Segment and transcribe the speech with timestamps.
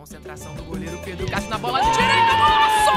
[0.00, 2.32] Concentração do goleiro Pedro Castro na bola de direita.
[2.38, 2.90] Golaço!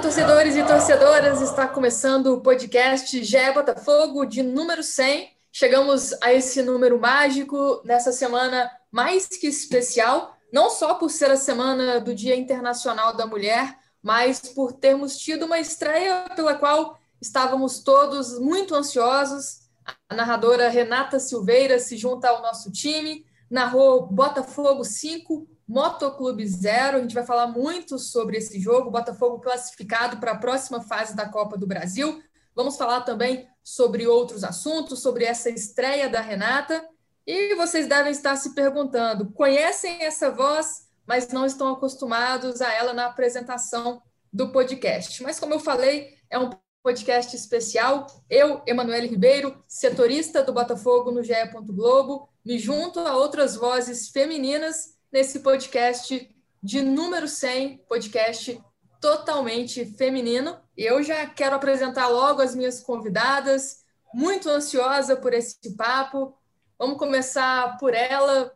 [0.00, 5.28] torcedores e torcedoras, está começando o podcast Gé Botafogo de número 100.
[5.50, 11.36] Chegamos a esse número mágico nessa semana mais que especial, não só por ser a
[11.36, 17.80] semana do Dia Internacional da Mulher, mas por termos tido uma estreia pela qual estávamos
[17.80, 19.62] todos muito ansiosos.
[20.08, 26.98] A narradora Renata Silveira se junta ao nosso time, narrou Botafogo 5, Motoclube Zero.
[26.98, 31.28] A gente vai falar muito sobre esse jogo, Botafogo classificado para a próxima fase da
[31.28, 32.22] Copa do Brasil.
[32.54, 36.84] Vamos falar também sobre outros assuntos, sobre essa estreia da Renata.
[37.26, 42.92] E vocês devem estar se perguntando: conhecem essa voz, mas não estão acostumados a ela
[42.92, 45.22] na apresentação do podcast.
[45.22, 46.50] Mas, como eu falei, é um
[46.82, 48.06] podcast especial.
[48.28, 51.34] Eu, Emanuele Ribeiro, setorista do Botafogo no GE.
[51.66, 56.28] Globo, me junto a outras vozes femininas nesse podcast
[56.62, 58.60] de número 100, podcast
[59.00, 60.58] totalmente feminino.
[60.76, 63.82] Eu já quero apresentar logo as minhas convidadas,
[64.14, 66.34] muito ansiosa por esse papo.
[66.82, 68.52] Vamos começar por ela,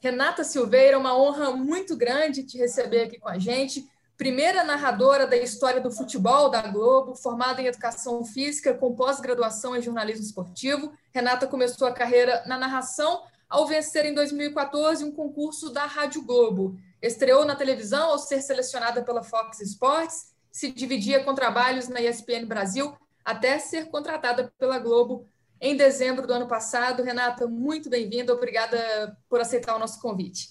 [0.00, 3.84] Renata Silveira, uma honra muito grande te receber aqui com a gente.
[4.16, 9.82] Primeira narradora da história do futebol da Globo, formada em educação física com pós-graduação em
[9.82, 10.92] jornalismo esportivo.
[11.12, 16.78] Renata começou a carreira na narração ao vencer em 2014 um concurso da Rádio Globo.
[17.02, 22.46] Estreou na televisão ao ser selecionada pela Fox Sports, se dividia com trabalhos na ESPN
[22.46, 25.26] Brasil, até ser contratada pela Globo
[25.60, 27.02] em dezembro do ano passado.
[27.02, 30.48] Renata, muito bem-vinda, obrigada por aceitar o nosso convite.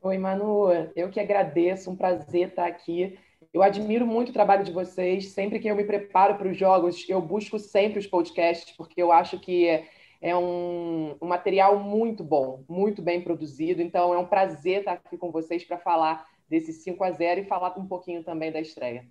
[0.00, 3.18] Oi, Manu, eu que agradeço, um prazer estar aqui.
[3.52, 5.30] Eu admiro muito o trabalho de vocês.
[5.32, 9.10] Sempre que eu me preparo para os jogos, eu busco sempre os podcasts, porque eu
[9.10, 9.84] acho que
[10.20, 13.82] é um, um, material muito bom, muito bem produzido.
[13.82, 17.44] Então, é um prazer estar aqui com vocês para falar desse 5 a 0 e
[17.44, 19.06] falar um pouquinho também da estreia.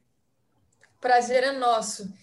[1.01, 2.13] Prazer é nosso.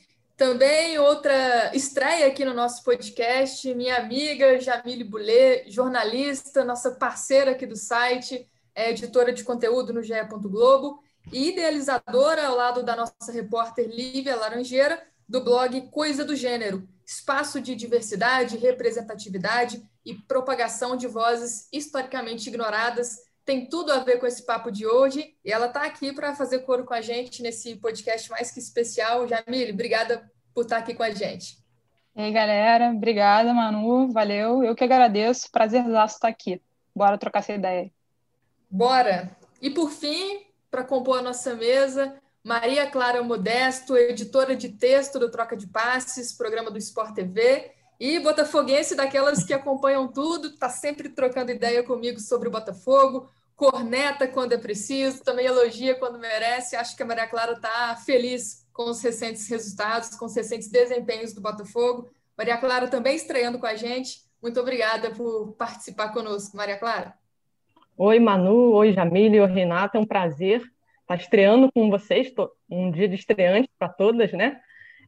[0.42, 7.64] Também outra estreia aqui no nosso podcast, minha amiga Jamile Boulet, jornalista, nossa parceira aqui
[7.64, 10.14] do site, é editora de conteúdo no GE.
[10.40, 11.00] Globo
[11.32, 17.60] e idealizadora, ao lado da nossa repórter Lívia Laranjeira, do blog Coisa do Gênero, espaço
[17.60, 23.16] de diversidade, representatividade e propagação de vozes historicamente ignoradas.
[23.44, 26.60] Tem tudo a ver com esse papo de hoje e ela está aqui para fazer
[26.60, 29.26] coro com a gente nesse podcast mais que especial.
[29.28, 31.58] Jamile, obrigada por estar aqui com a gente.
[32.14, 34.62] E aí, galera, obrigada, Manu, valeu.
[34.62, 36.60] Eu que agradeço, prazerzaço estar aqui.
[36.94, 37.90] Bora trocar essa ideia.
[38.70, 39.34] Bora!
[39.60, 40.40] E por fim,
[40.70, 42.14] para compor a nossa mesa,
[42.44, 47.70] Maria Clara Modesto, editora de texto do Troca de Passes, programa do Sport TV,
[48.00, 54.26] e botafoguense daquelas que acompanham tudo, está sempre trocando ideia comigo sobre o Botafogo, corneta
[54.26, 56.74] quando é preciso, também elogia quando merece.
[56.74, 61.32] Acho que a Maria Clara está feliz com os recentes resultados, com os recentes desempenhos
[61.32, 62.10] do Botafogo.
[62.36, 64.22] Maria Clara também estreando com a gente.
[64.42, 67.14] Muito obrigada por participar conosco, Maria Clara.
[67.96, 68.72] Oi, Manu.
[68.72, 69.40] Oi, Jamile.
[69.40, 69.98] Oi, Renata.
[69.98, 70.62] É um prazer
[71.12, 72.32] está estreando com vocês,
[72.70, 74.60] um dia de estreante para todas, né?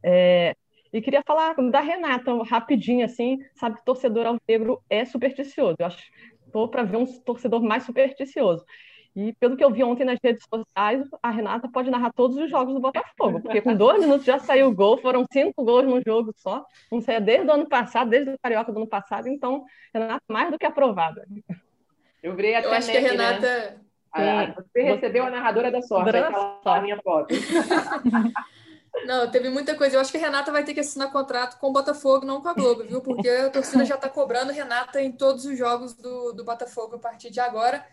[0.02, 0.54] É,
[0.92, 5.76] e queria falar da Renata, rapidinho, assim, sabe que torcedor alvinegro é supersticioso.
[5.78, 5.98] Eu acho
[6.46, 8.64] estou para ver um torcedor mais supersticioso.
[9.16, 12.50] E pelo que eu vi ontem nas redes sociais, a Renata pode narrar todos os
[12.50, 16.02] jogos do Botafogo, porque com dois minutos já saiu o gol, foram cinco gols num
[16.04, 16.64] jogo só.
[16.90, 19.64] Não saia desde o ano passado, desde o Carioca do ano passado, então,
[19.94, 21.24] Renata, mais do que aprovada.
[22.20, 23.08] Eu virei até Eu acho que a né?
[23.08, 23.80] Renata.
[24.16, 24.54] Né?
[24.56, 27.34] você recebeu a narradora da sorte, aquela minha foto.
[29.06, 29.96] Não, teve muita coisa.
[29.96, 32.48] Eu acho que a Renata vai ter que assinar contrato com o Botafogo, não com
[32.48, 33.00] a Globo, viu?
[33.00, 36.98] Porque a torcida já está cobrando Renata em todos os jogos do, do Botafogo a
[37.00, 37.84] partir de agora.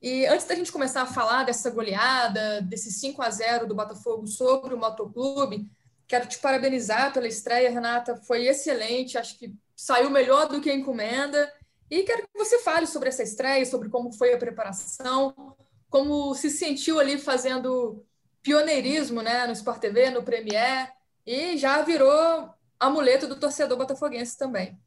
[0.00, 4.26] E antes da gente começar a falar dessa goleada, desse 5 a 0 do Botafogo
[4.26, 5.68] sobre o Motoclube,
[6.06, 8.16] quero te parabenizar pela estreia, Renata.
[8.16, 11.52] Foi excelente, acho que saiu melhor do que a encomenda.
[11.90, 15.56] E quero que você fale sobre essa estreia, sobre como foi a preparação,
[15.90, 18.04] como se sentiu ali fazendo
[18.42, 20.92] pioneirismo né, no Sport TV, no Premier,
[21.26, 22.48] e já virou
[22.78, 24.78] amuleto do torcedor botafoguense também.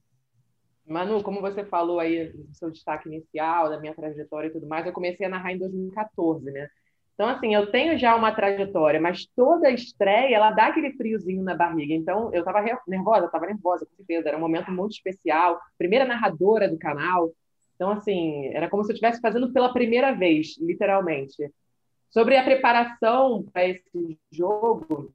[0.86, 4.86] Manu, como você falou aí no seu destaque inicial, da minha trajetória e tudo mais,
[4.86, 6.68] eu comecei a narrar em 2014, né?
[7.14, 11.56] Então, assim, eu tenho já uma trajetória, mas toda estreia, ela dá aquele friozinho na
[11.56, 11.94] barriga.
[11.94, 14.30] Então, eu estava nervosa, estava nervosa, com certeza.
[14.30, 15.60] Era um momento muito especial.
[15.78, 17.32] Primeira narradora do canal.
[17.76, 21.52] Então, assim, era como se eu estivesse fazendo pela primeira vez, literalmente.
[22.10, 25.14] Sobre a preparação para esse jogo,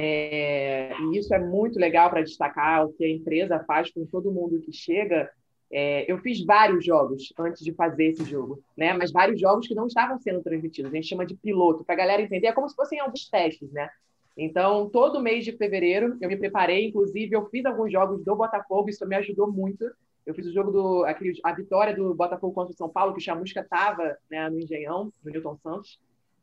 [0.00, 4.30] é, e isso é muito legal para destacar o que a empresa faz com todo
[4.30, 5.28] mundo que chega.
[5.72, 8.92] É, eu fiz vários jogos antes de fazer esse jogo, né?
[8.92, 10.92] Mas vários jogos que não estavam sendo transmitidos.
[10.92, 13.72] A gente chama de piloto, para a galera entender, é como se fossem alguns testes,
[13.72, 13.90] né?
[14.36, 18.88] Então, todo mês de fevereiro eu me preparei, inclusive eu fiz alguns jogos do Botafogo,
[18.88, 19.84] isso me ajudou muito.
[20.24, 23.18] Eu fiz o jogo do aquele, a vitória do Botafogo contra o São Paulo, que
[23.18, 25.98] o Chamusca estava né, no Engenhão, no Newton Santos.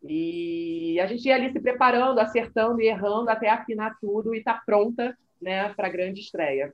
[0.08, 4.62] E a gente ia ali se preparando, acertando e errando até afinar tudo e tá
[4.66, 6.74] pronta né, para a grande estreia.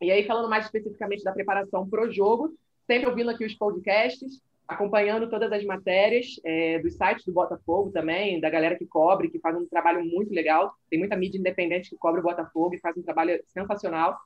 [0.00, 2.52] E aí, falando mais especificamente da preparação para o jogo,
[2.86, 8.40] sempre ouvindo aqui os podcasts, acompanhando todas as matérias é, dos sites do Botafogo também,
[8.40, 10.74] da galera que cobre, que faz um trabalho muito legal.
[10.90, 14.18] Tem muita mídia independente que cobre o Botafogo e faz um trabalho sensacional.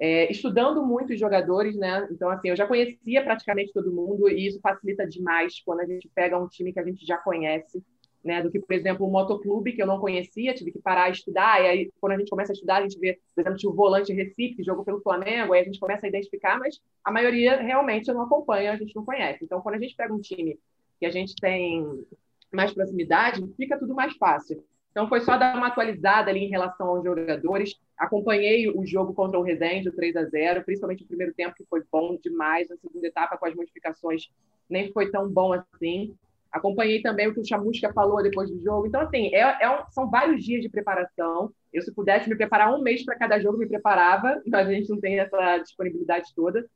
[0.00, 2.08] É, estudando muito os jogadores, né?
[2.10, 6.08] Então, assim, eu já conhecia praticamente todo mundo e isso facilita demais quando a gente
[6.14, 7.84] pega um time que a gente já conhece
[8.22, 11.10] né, do que, por exemplo, o motoclube, que eu não conhecia, tive que parar a
[11.10, 13.74] estudar, e aí, quando a gente começa a estudar, a gente vê, por exemplo, o
[13.74, 18.12] volante Recife, jogou pelo Flamengo, aí a gente começa a identificar, mas a maioria realmente
[18.12, 19.44] não acompanha, a gente não conhece.
[19.44, 20.58] Então, quando a gente pega um time
[20.98, 22.04] que a gente tem
[22.52, 24.62] mais proximidade, fica tudo mais fácil.
[24.90, 27.80] Então, foi só dar uma atualizada ali em relação aos jogadores.
[27.96, 31.64] Acompanhei o jogo contra o Resende, o 3 a 0 principalmente o primeiro tempo, que
[31.64, 32.68] foi bom demais.
[32.68, 34.28] Na segunda etapa, com as modificações,
[34.68, 36.14] nem foi tão bom assim.
[36.52, 38.86] Acompanhei também o que o Chamusca falou depois do jogo.
[38.86, 41.52] Então, assim, é, é um, são vários dias de preparação.
[41.72, 44.90] Eu, se pudesse me preparar um mês para cada jogo, me preparava, mas a gente
[44.90, 46.66] não tem essa disponibilidade toda.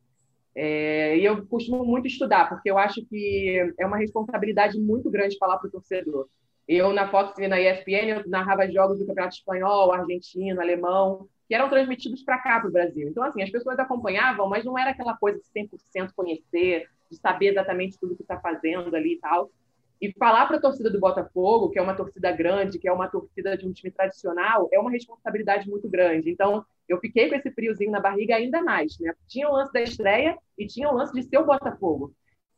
[0.55, 5.37] É, e eu costumo muito estudar, porque eu acho que é uma responsabilidade muito grande
[5.37, 6.29] falar para o torcedor.
[6.67, 11.55] Eu, na Fox e na ESPN, eu narrava jogos do Campeonato Espanhol, argentino, alemão, que
[11.55, 13.09] eram transmitidos para cá, para o Brasil.
[13.09, 17.49] Então, assim, as pessoas acompanhavam, mas não era aquela coisa de 100% conhecer, de saber
[17.49, 19.51] exatamente tudo que está fazendo ali e tal.
[20.05, 23.09] E falar para a torcida do Botafogo, que é uma torcida grande, que é uma
[23.09, 26.31] torcida de um time tradicional, é uma responsabilidade muito grande.
[26.31, 28.99] Então, eu fiquei com esse friozinho na barriga ainda mais.
[28.99, 29.15] Né?
[29.27, 32.13] Tinha o lance da estreia e tinha o lance de ser o Botafogo.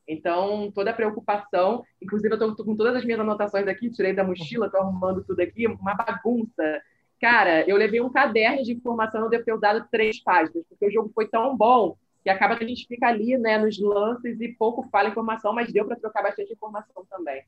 [0.08, 4.24] Então, toda a preocupação, inclusive eu estou com todas as minhas anotações aqui, tirei da
[4.24, 6.82] mochila, estou arrumando tudo aqui, uma bagunça.
[7.20, 10.90] Cara, eu levei um caderno de informação, eu devo ter usado três páginas, porque o
[10.90, 14.48] jogo foi tão bom que acaba que a gente fica ali né, nos lances e
[14.48, 17.44] pouco fala informação, mas deu para trocar bastante informação também.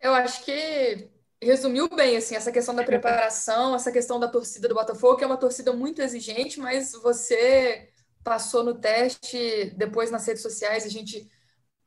[0.00, 1.08] Eu acho que
[1.40, 5.26] resumiu bem assim essa questão da preparação, essa questão da torcida do Botafogo, que é
[5.28, 7.88] uma torcida muito exigente, mas você
[8.24, 11.30] passou no teste, depois nas redes sociais a gente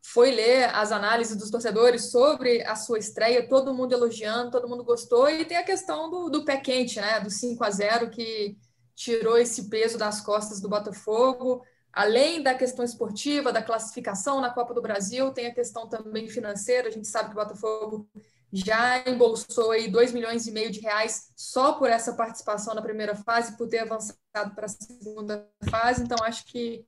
[0.02, 4.86] foi ler as análises dos torcedores sobre a sua estreia, todo mundo elogiando, todo mundo
[4.86, 7.20] gostou, e tem a questão do, do pé quente, né?
[7.20, 8.56] Do 5 a 0 que
[8.96, 11.64] tirou esse peso das costas do Botafogo.
[11.92, 16.88] Além da questão esportiva, da classificação na Copa do Brasil, tem a questão também financeira.
[16.88, 18.10] A gente sabe que o Botafogo
[18.52, 23.16] já embolsou aí 2 milhões e meio de reais só por essa participação na primeira
[23.16, 26.04] fase, por ter avançado para a segunda fase.
[26.04, 26.86] Então, acho que,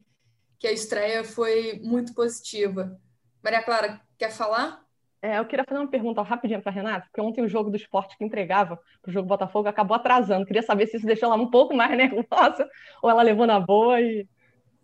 [0.60, 3.00] que a estreia foi muito positiva.
[3.42, 4.84] Maria Clara, quer falar?
[5.24, 7.78] É, eu queria fazer uma pergunta rapidinho para a Renata, porque ontem o jogo do
[7.78, 10.46] esporte que entregava para o jogo Botafogo acabou atrasando.
[10.46, 12.70] Queria saber se isso deixou ela um pouco mais nervosa
[13.02, 14.28] ou ela levou na boa e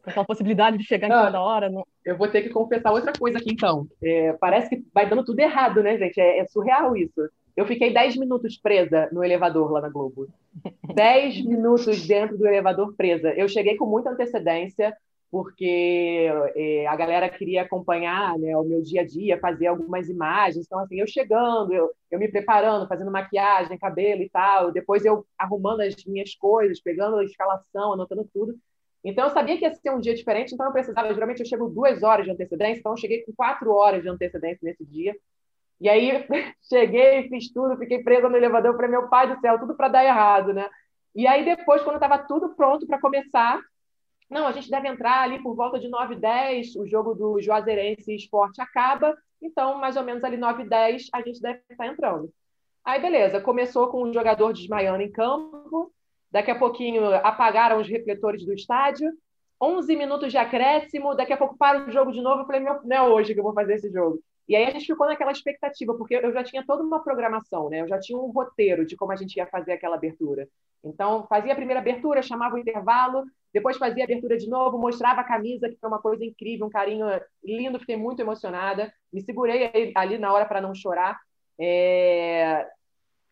[0.02, 1.70] com aquela possibilidade de chegar em ah, toda hora.
[1.70, 1.86] Não...
[2.06, 3.86] Eu vou ter que confessar outra coisa aqui, então.
[4.02, 6.18] É, parece que vai dando tudo errado, né, gente?
[6.22, 7.30] É, é surreal isso.
[7.54, 10.30] Eu fiquei 10 minutos presa no elevador lá na Globo.
[10.96, 13.34] 10 minutos dentro do elevador presa.
[13.34, 14.96] Eu cheguei com muita antecedência,
[15.32, 20.66] porque é, a galera queria acompanhar né, o meu dia a dia, fazer algumas imagens.
[20.66, 25.26] Então, assim, eu chegando, eu, eu me preparando, fazendo maquiagem, cabelo e tal, depois eu
[25.38, 28.56] arrumando as minhas coisas, pegando a escalação, anotando tudo.
[29.04, 31.14] Então, eu sabia que ia ser um dia diferente, então eu precisava.
[31.14, 34.60] Geralmente, eu chego duas horas de antecedência, então eu cheguei com quatro horas de antecedência
[34.64, 35.16] nesse dia.
[35.80, 36.26] E aí,
[36.68, 40.04] cheguei, fiz tudo, fiquei presa no elevador, para meu pai do céu, tudo para dar
[40.06, 40.68] errado, né?
[41.16, 43.62] E aí, depois, quando estava tudo pronto para começar,
[44.30, 47.42] não, a gente deve entrar ali por volta de 9 h 10, o jogo do
[47.42, 51.88] Juazeirense Esporte acaba, então, mais ou menos ali 9 h 10, a gente deve estar
[51.88, 52.32] entrando.
[52.84, 55.92] Aí, beleza, começou com um jogador desmaiando em campo,
[56.32, 59.12] daqui a pouquinho apagaram os refletores do estádio,
[59.62, 62.96] 11 minutos de acréscimo, daqui a pouco para o jogo de novo, eu falei, não
[62.96, 64.22] é hoje que eu vou fazer esse jogo.
[64.50, 67.82] E aí a gente ficou naquela expectativa, porque eu já tinha toda uma programação, né?
[67.82, 70.50] Eu já tinha um roteiro de como a gente ia fazer aquela abertura.
[70.84, 75.22] Então, fazia a primeira abertura, chamava o intervalo, depois fazia a abertura de novo, mostrava
[75.22, 77.06] a camisa, que foi uma coisa incrível, um carinho
[77.44, 78.92] lindo, fiquei muito emocionada.
[79.14, 81.20] Me segurei ali na hora para não chorar.
[81.60, 82.68] É...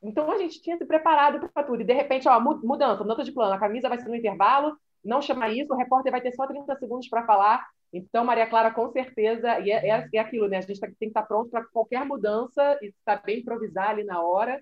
[0.04, 1.82] Então a gente tinha se preparado para tudo.
[1.82, 3.56] E de repente, ó, mudança, mudança de plano.
[3.56, 6.76] A camisa vai ser no intervalo, não chama isso, o repórter vai ter só 30
[6.76, 7.66] segundos para falar.
[7.92, 10.58] Então, Maria Clara, com certeza, e é, é, é aquilo, né?
[10.58, 14.62] A gente tem que estar pronto para qualquer mudança e saber improvisar ali na hora.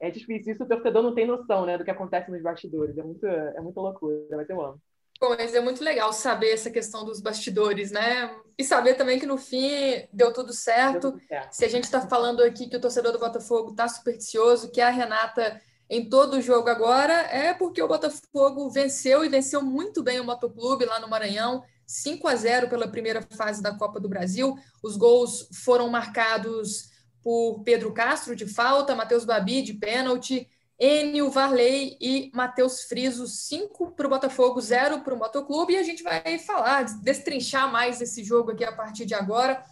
[0.00, 2.96] É difícil, isso o torcedor não tem noção né, do que acontece nos bastidores.
[2.96, 4.80] É muito, é muito loucura, mas eu amo.
[5.20, 8.34] Bom, mas é muito legal saber essa questão dos bastidores, né?
[8.58, 9.70] E saber também que no fim
[10.12, 10.92] deu tudo certo.
[10.92, 11.52] Deu tudo certo.
[11.52, 14.90] Se a gente está falando aqui que o torcedor do Botafogo está supersticioso, que a
[14.90, 20.18] Renata em todo o jogo agora, é porque o Botafogo venceu e venceu muito bem
[20.18, 21.62] o Motoclube lá no Maranhão.
[21.86, 24.56] 5 a 0 pela primeira fase da Copa do Brasil.
[24.82, 26.90] Os gols foram marcados
[27.22, 30.48] por Pedro Castro de falta, Matheus Babi de pênalti,
[30.78, 35.72] Enio Varley e Matheus Friso, 5 para o Botafogo, 0 para o Motoclube.
[35.72, 39.64] E a gente vai falar, destrinchar mais esse jogo aqui a partir de agora.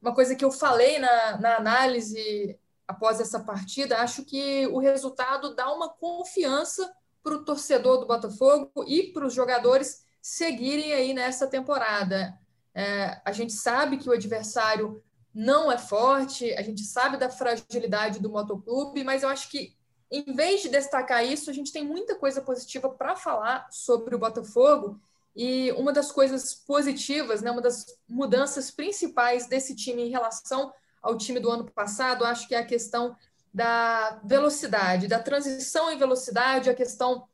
[0.00, 5.54] Uma coisa que eu falei na, na análise após essa partida, acho que o resultado
[5.54, 6.90] dá uma confiança
[7.22, 12.38] para o torcedor do Botafogo e para os jogadores seguirem aí nessa temporada.
[12.74, 15.02] É, a gente sabe que o adversário
[15.34, 19.76] não é forte, a gente sabe da fragilidade do motoclube, mas eu acho que,
[20.10, 24.18] em vez de destacar isso, a gente tem muita coisa positiva para falar sobre o
[24.18, 25.00] Botafogo.
[25.36, 31.16] E uma das coisas positivas, né, uma das mudanças principais desse time em relação ao
[31.16, 33.16] time do ano passado, acho que é a questão
[33.52, 37.26] da velocidade, da transição em velocidade, a questão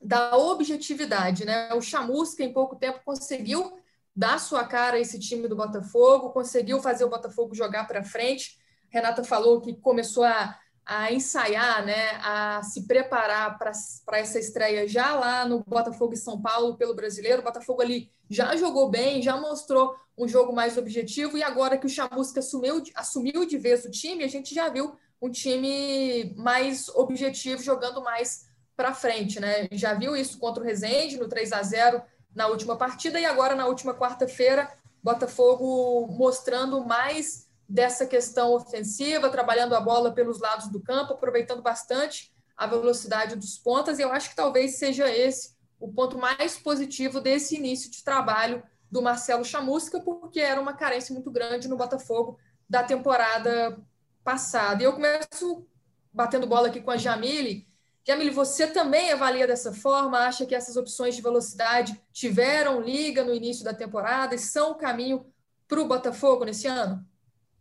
[0.00, 1.44] da objetividade.
[1.44, 1.72] Né?
[1.74, 3.78] O Chamusca, em pouco tempo, conseguiu
[4.14, 8.58] dar sua cara a esse time do Botafogo, conseguiu fazer o Botafogo jogar para frente.
[8.88, 15.14] Renata falou que começou a, a ensaiar, né, a se preparar para essa estreia já
[15.16, 17.40] lá no Botafogo e São Paulo pelo brasileiro.
[17.40, 21.86] O Botafogo ali já jogou bem, já mostrou um jogo mais objetivo, e agora que
[21.86, 26.88] o Chamusca assumiu, assumiu de vez o time, a gente já viu um time mais
[26.90, 28.46] objetivo, jogando mais
[28.76, 29.40] para frente.
[29.40, 29.68] Né?
[29.72, 32.02] Já viu isso contra o Rezende no 3 a 0
[32.34, 34.70] na última partida e agora na última quarta-feira,
[35.02, 42.32] Botafogo mostrando mais dessa questão ofensiva, trabalhando a bola pelos lados do campo, aproveitando bastante
[42.56, 47.20] a velocidade dos pontas, e eu acho que talvez seja esse o ponto mais positivo
[47.20, 52.38] desse início de trabalho do Marcelo Chamusca, porque era uma carência muito grande no Botafogo
[52.68, 53.78] da temporada
[54.22, 54.82] passada.
[54.82, 55.66] E eu começo
[56.12, 57.68] batendo bola aqui com a Jamile,
[58.06, 60.18] Jamile, você também avalia dessa forma?
[60.18, 64.74] Acha que essas opções de velocidade tiveram liga no início da temporada e são o
[64.74, 65.24] caminho
[65.66, 67.02] para o Botafogo nesse ano?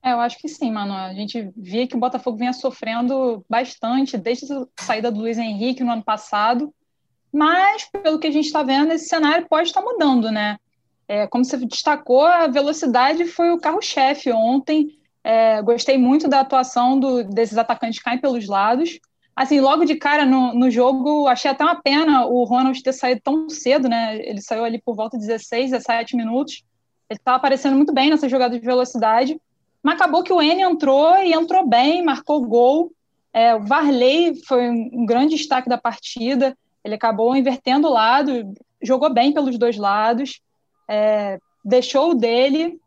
[0.03, 0.91] É, eu acho que sim, mano.
[0.91, 5.81] A gente via que o Botafogo vinha sofrendo bastante desde a saída do Luiz Henrique
[5.81, 6.73] no ano passado,
[7.31, 10.57] mas pelo que a gente está vendo, esse cenário pode estar mudando, né?
[11.07, 14.99] É, como você destacou, a velocidade foi o carro-chefe ontem.
[15.23, 18.99] É, gostei muito da atuação do, desses atacantes que caem pelos lados
[19.35, 23.21] assim, logo de cara no, no jogo, achei até uma pena o Ronald ter saído
[23.23, 24.17] tão cedo, né?
[24.27, 26.63] Ele saiu ali por volta de 16, 17 minutos.
[27.09, 29.39] Ele estava aparecendo muito bem nessa jogada de velocidade,
[29.81, 32.91] mas acabou que o N entrou e entrou bem, marcou gol.
[33.33, 36.55] É, o Varley foi um grande destaque da partida.
[36.83, 40.41] Ele acabou invertendo o lado, jogou bem pelos dois lados,
[40.87, 42.79] é, deixou o dele.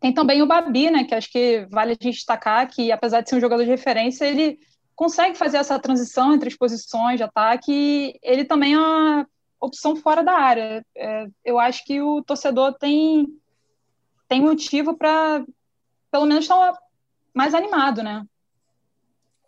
[0.00, 1.04] Tem também o Babi, né?
[1.04, 4.24] Que acho que vale a gente destacar que, apesar de ser um jogador de referência,
[4.24, 4.58] ele
[4.94, 9.28] consegue fazer essa transição entre as posições de ataque ele também é uma
[9.60, 10.84] opção fora da área.
[10.96, 13.26] É, eu acho que o torcedor tem,
[14.28, 15.44] tem motivo para,
[16.10, 16.78] pelo menos, estar
[17.32, 18.24] mais animado, né?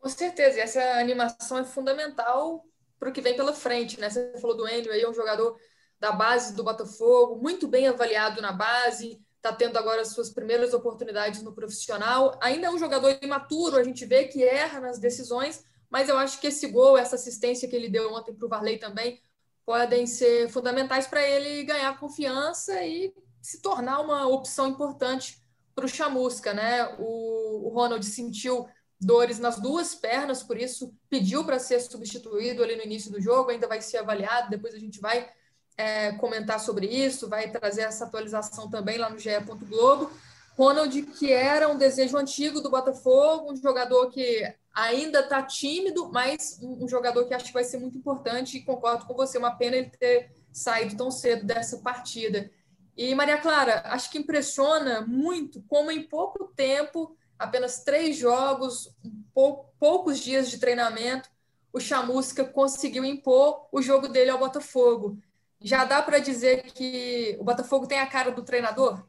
[0.00, 2.64] Com certeza, e essa animação é fundamental
[2.98, 4.08] para o que vem pela frente, né?
[4.08, 5.58] Você falou do Enio aí, é um jogador
[5.98, 10.74] da base do Botafogo, muito bem avaliado na base, está tendo agora as suas primeiras
[10.74, 12.38] oportunidades no profissional.
[12.42, 16.40] Ainda é um jogador imaturo, a gente vê que erra nas decisões, mas eu acho
[16.40, 19.22] que esse gol, essa assistência que ele deu ontem para o Varley também,
[19.64, 23.12] podem ser fundamentais para ele ganhar confiança e
[23.42, 25.40] se tornar uma opção importante
[25.74, 26.96] para o Chamusca, né?
[26.98, 28.66] O, o Ronald sentiu
[28.98, 33.50] dores nas duas pernas, por isso pediu para ser substituído ali no início do jogo,
[33.50, 35.28] ainda vai ser avaliado, depois a gente vai
[35.76, 39.30] é, comentar sobre isso, vai trazer essa atualização também lá no GE.
[39.68, 40.10] Globo.
[40.56, 44.42] Ronald, que era um desejo antigo do Botafogo, um jogador que
[44.74, 49.04] ainda está tímido, mas um, jogador que acho que vai ser muito importante e concordo
[49.04, 52.50] com você, uma pena ele ter saído tão cedo dessa partida.
[52.96, 58.90] E Maria Clara, acho que impressiona muito como em pouco tempo, apenas três jogos,
[59.34, 61.28] pou, poucos dias de treinamento,
[61.70, 65.18] o Chamusca conseguiu impor o jogo dele ao Botafogo
[65.60, 69.04] já dá para dizer que o Botafogo tem a cara do treinador?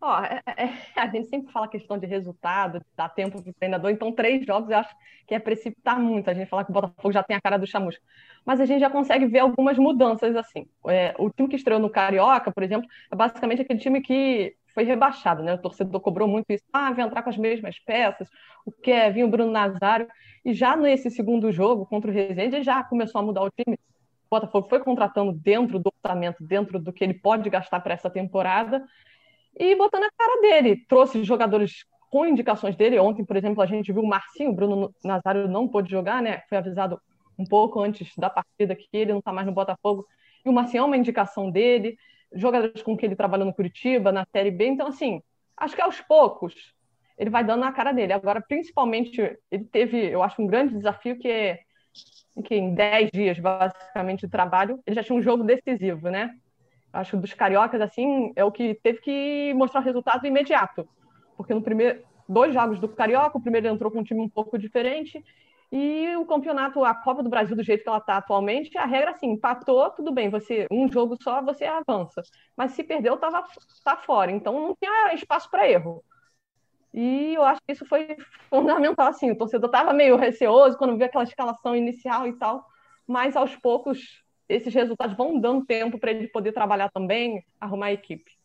[0.00, 3.90] Ó, é, é, a gente sempre fala questão de resultado, dar tempo para o treinador,
[3.90, 4.94] então três jogos eu acho
[5.26, 6.30] que é precipitar muito.
[6.30, 8.00] A gente fala que o Botafogo já tem a cara do chamusca.
[8.46, 10.66] Mas a gente já consegue ver algumas mudanças assim.
[10.86, 14.84] É, o time que estreou no Carioca, por exemplo, é basicamente aquele time que foi
[14.84, 15.54] rebaixado, né?
[15.54, 16.62] O torcedor cobrou muito isso.
[16.72, 18.28] Ah, vai entrar com as mesmas peças,
[18.64, 20.06] o Kevin, o Bruno Nazário.
[20.44, 23.76] E já nesse segundo jogo contra o Resende, já começou a mudar o time.
[24.30, 28.10] O Botafogo foi contratando dentro do orçamento, dentro do que ele pode gastar para essa
[28.10, 28.84] temporada,
[29.56, 30.84] e botando a cara dele.
[30.88, 32.98] Trouxe jogadores com indicações dele.
[32.98, 36.42] Ontem, por exemplo, a gente viu o Marcinho, o Bruno Nazário não pôde jogar, né?
[36.48, 37.00] Foi avisado
[37.38, 40.06] um pouco antes da partida que ele não está mais no Botafogo.
[40.44, 41.96] E o Marcinho é uma indicação dele
[42.32, 44.66] jogadores com que ele trabalhou no Curitiba, na Série B.
[44.66, 45.22] Então, assim,
[45.56, 46.74] acho que aos poucos
[47.16, 48.12] ele vai dando na cara dele.
[48.12, 49.20] Agora, principalmente,
[49.50, 51.60] ele teve, eu acho, um grande desafio que é
[52.44, 56.34] que em 10 dias, basicamente, de trabalho, ele já tinha um jogo decisivo, né?
[56.92, 60.88] Acho que dos cariocas, assim, é o que teve que mostrar o resultado imediato.
[61.36, 64.58] Porque no primeiro, dois jogos do Carioca, o primeiro entrou com um time um pouco
[64.58, 65.22] diferente
[65.70, 69.10] e o campeonato, a Copa do Brasil, do jeito que ela está atualmente, a regra
[69.10, 72.22] assim, empatou, tudo bem, você um jogo só, você avança.
[72.56, 73.44] Mas se perdeu, tava,
[73.84, 74.30] tá fora.
[74.30, 76.02] Então não tinha espaço para erro.
[77.00, 78.16] E eu acho que isso foi
[78.50, 79.30] fundamental, assim.
[79.30, 82.66] O torcedor estava meio receoso quando viu aquela escalação inicial e tal,
[83.06, 87.92] mas aos poucos esses resultados vão dando tempo para ele poder trabalhar também, arrumar a
[87.92, 88.36] equipe.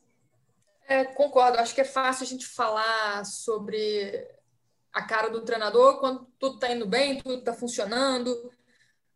[0.88, 1.58] É, concordo.
[1.58, 4.24] Acho que é fácil a gente falar sobre
[4.94, 8.52] a cara do treinador quando tudo está indo bem, tudo está funcionando.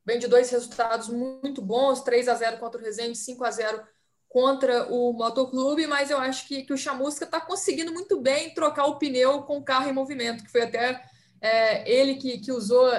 [0.03, 3.83] Vem de dois resultados muito bons, 3 a 0 contra o Resende, 5 a 0
[4.29, 8.85] contra o Motoclube, mas eu acho que, que o Chamusca está conseguindo muito bem trocar
[8.85, 11.03] o pneu com o carro em movimento, que foi até
[11.41, 12.91] é, ele que, que usou,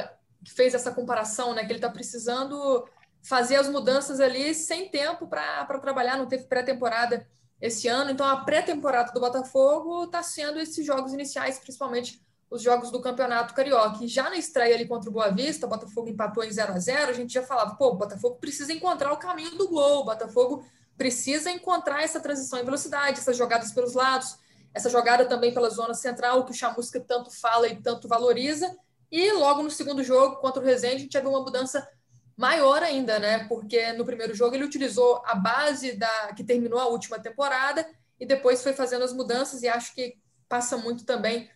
[0.45, 1.65] que fez essa comparação, né?
[1.65, 2.89] Que ele está precisando
[3.23, 7.27] fazer as mudanças ali sem tempo para trabalhar, não teve pré-temporada
[7.61, 12.91] esse ano, então a pré-temporada do Botafogo está sendo esses jogos iniciais, principalmente os jogos
[12.91, 14.03] do Campeonato Carioca.
[14.03, 16.79] E já na estreia ali contra o Boa Vista, o Botafogo empatou em 0 a
[16.79, 20.05] 0 a gente já falava, pô, o Botafogo precisa encontrar o caminho do gol, o
[20.05, 20.65] Botafogo
[20.99, 24.37] precisa encontrar essa transição em velocidade, essas jogadas pelos lados,
[24.75, 28.77] essa jogada também pela zona central, que o Chamusca tanto fala e tanto valoriza.
[29.11, 31.89] E logo no segundo jogo, contra o Resende, a gente viu uma mudança
[32.37, 33.45] maior ainda, né?
[33.49, 37.89] Porque no primeiro jogo ele utilizou a base da que terminou a última temporada
[38.21, 40.17] e depois foi fazendo as mudanças e acho que
[40.49, 41.49] passa muito também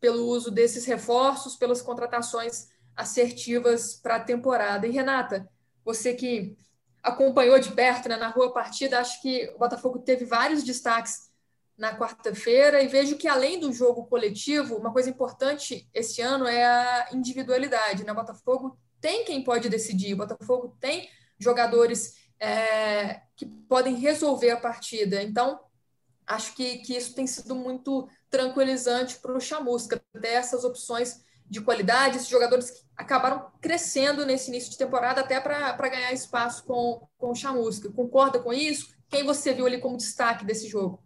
[0.00, 4.86] pelo uso desses reforços, pelas contratações assertivas para a temporada.
[4.86, 5.48] E Renata,
[5.84, 6.56] você que
[7.02, 11.30] acompanhou de perto né, na rua partida, acho que o Botafogo teve vários destaques
[11.76, 16.62] na quarta-feira e vejo que além do jogo coletivo, uma coisa importante esse ano é
[16.62, 18.04] a individualidade.
[18.04, 18.12] Né?
[18.12, 21.08] O Botafogo tem quem pode decidir, o Botafogo tem
[21.38, 25.22] jogadores é, que podem resolver a partida.
[25.22, 25.58] Então,
[26.26, 32.16] acho que, que isso tem sido muito tranquilizante para o Chamusca, dessas opções de qualidade,
[32.16, 37.30] esses jogadores que acabaram crescendo nesse início de temporada até para ganhar espaço com, com
[37.30, 37.90] o Chamusca.
[37.90, 38.94] Concorda com isso?
[39.08, 41.02] Quem você viu ali como destaque desse jogo?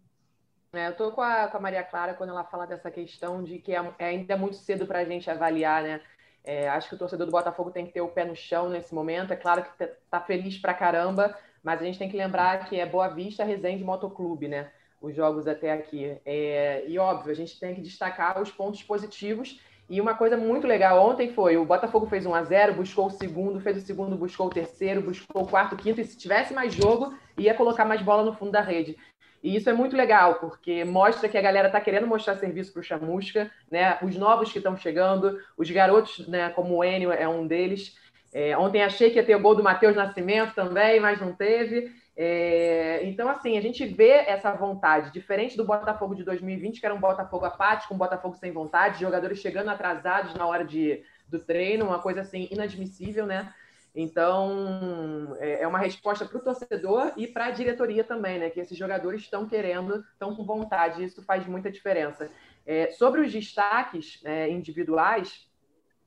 [0.73, 3.59] É, eu estou com a, com a Maria Clara quando ela fala dessa questão de
[3.59, 6.01] que é, é ainda muito cedo para a gente avaliar, né?
[6.43, 8.95] É, acho que o torcedor do Botafogo tem que ter o pé no chão nesse
[8.95, 9.33] momento.
[9.33, 12.85] É claro que está feliz pra caramba, mas a gente tem que lembrar que é
[12.85, 14.71] Boa Vista, Resende Motoclube, né?
[15.05, 16.17] os jogos até aqui.
[16.25, 19.61] É, e óbvio, a gente tem que destacar os pontos positivos.
[19.88, 23.11] E uma coisa muito legal ontem foi: o Botafogo fez 1 a 0 buscou o
[23.11, 26.75] segundo, fez o segundo, buscou o terceiro, buscou o quarto, quinto, e se tivesse mais
[26.75, 28.97] jogo, ia colocar mais bola no fundo da rede.
[29.42, 32.81] E isso é muito legal, porque mostra que a galera está querendo mostrar serviço para
[32.81, 33.99] o Chamusca, né?
[34.03, 36.49] Os novos que estão chegando, os garotos, né?
[36.51, 37.94] Como o Enio é um deles.
[38.33, 41.92] É, ontem achei que ia ter o gol do Matheus Nascimento também, mas não teve.
[42.16, 46.94] É, então, assim, a gente vê essa vontade, diferente do Botafogo de 2020, que era
[46.94, 51.87] um Botafogo apático, um Botafogo sem vontade, jogadores chegando atrasados na hora de, do treino,
[51.87, 53.53] uma coisa assim inadmissível, né?
[53.96, 58.50] Então, é, é uma resposta para o torcedor e para a diretoria também, né?
[58.50, 62.31] Que esses jogadores estão querendo, estão com vontade, isso faz muita diferença.
[62.66, 65.48] É, sobre os destaques é, individuais,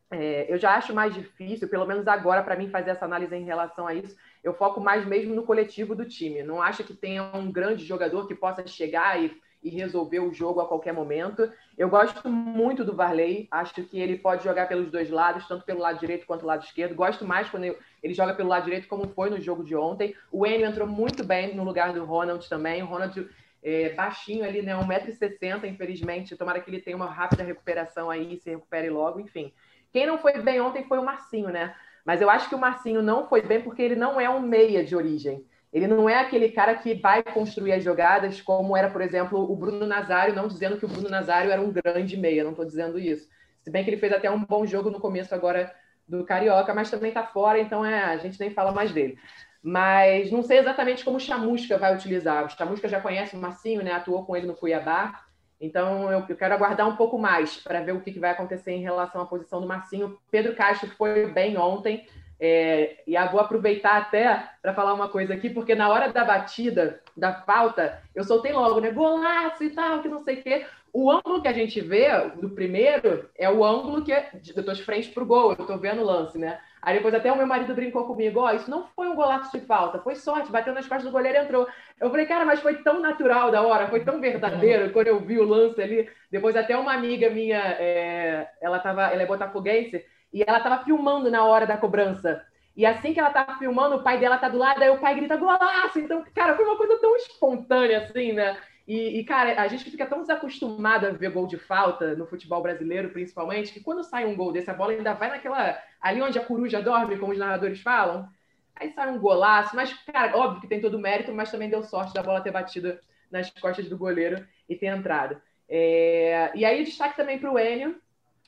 [0.09, 3.45] é, eu já acho mais difícil, pelo menos agora, para mim, fazer essa análise em
[3.45, 4.15] relação a isso.
[4.47, 6.41] Eu foco mais mesmo no coletivo do time.
[6.41, 9.29] Não acho que tenha um grande jogador que possa chegar e,
[9.61, 11.51] e resolver o jogo a qualquer momento.
[11.77, 13.49] Eu gosto muito do Varley.
[13.51, 16.63] Acho que ele pode jogar pelos dois lados, tanto pelo lado direito quanto pelo lado
[16.63, 16.95] esquerdo.
[16.95, 17.65] Gosto mais quando
[18.01, 20.15] ele joga pelo lado direito, como foi no jogo de ontem.
[20.31, 22.81] O Enio entrou muito bem no lugar do Ronald também.
[22.81, 23.27] O Ronald
[23.61, 24.73] é, baixinho ali, né?
[24.75, 26.37] 1,60m, infelizmente.
[26.37, 29.51] Tomara que ele tenha uma rápida recuperação aí se recupere logo, enfim.
[29.91, 31.75] Quem não foi bem ontem foi o Marcinho, né?
[32.07, 34.81] Mas eu acho que o Marcinho não foi bem porque ele não é um meia
[34.81, 35.45] de origem.
[35.73, 39.53] Ele não é aquele cara que vai construir as jogadas, como era, por exemplo, o
[39.57, 42.97] Bruno Nazário, não dizendo que o Bruno Nazário era um grande meia, não estou dizendo
[42.97, 43.27] isso.
[43.61, 45.69] Se bem que ele fez até um bom jogo no começo agora
[46.07, 49.19] do Carioca, mas também está fora, então é, a gente nem fala mais dele.
[49.61, 52.45] Mas não sei exatamente como o Chamusca vai utilizar.
[52.45, 53.91] O Chamusca já conhece o Massinho, né?
[53.91, 55.26] Atuou com ele no Cuiabá.
[55.59, 59.21] Então eu, quero aguardar um pouco mais para ver o que, vai acontecer em relação
[59.21, 60.17] à posição do Massinho.
[60.29, 62.05] Pedro Castro foi bem ontem.
[62.39, 67.01] É, e vou aproveitar até para falar uma coisa aqui, porque na hora da batida,
[67.15, 68.91] da falta, eu soltei logo, né?
[68.91, 70.65] Golaço e tal, que não sei o quê.
[70.93, 72.07] O ângulo que a gente vê
[72.39, 76.01] do primeiro é o ângulo que eu tô de frente pro gol, eu tô vendo
[76.01, 76.59] o lance, né?
[76.81, 79.57] Aí depois até o meu marido brincou comigo, ó, oh, isso não foi um golaço
[79.57, 81.67] de falta, foi sorte, bateu nas costas do goleiro e entrou.
[81.99, 85.39] Eu falei, cara, mas foi tão natural da hora, foi tão verdadeiro quando eu vi
[85.39, 86.09] o lance ali.
[86.31, 91.31] Depois até uma amiga minha, é, ela tava, ela é botafoguense, e ela tava filmando
[91.31, 92.43] na hora da cobrança.
[92.75, 95.15] E assim que ela tá filmando, o pai dela tá do lado, aí o pai
[95.15, 95.97] grita golaço.
[95.97, 98.55] Então, cara, foi uma coisa tão espontânea assim, né?
[98.87, 102.61] E, e, cara, a gente fica tão desacostumado a ver gol de falta no futebol
[102.61, 105.77] brasileiro, principalmente, que quando sai um gol desse, a bola ainda vai naquela.
[105.99, 108.29] ali onde a coruja dorme, como os narradores falam.
[108.73, 111.83] Aí sai um golaço, mas, cara, óbvio que tem todo o mérito, mas também deu
[111.83, 112.97] sorte da bola ter batido
[113.29, 115.41] nas costas do goleiro e ter entrado.
[115.67, 116.51] É...
[116.55, 117.99] E aí, destaque também para o Enio.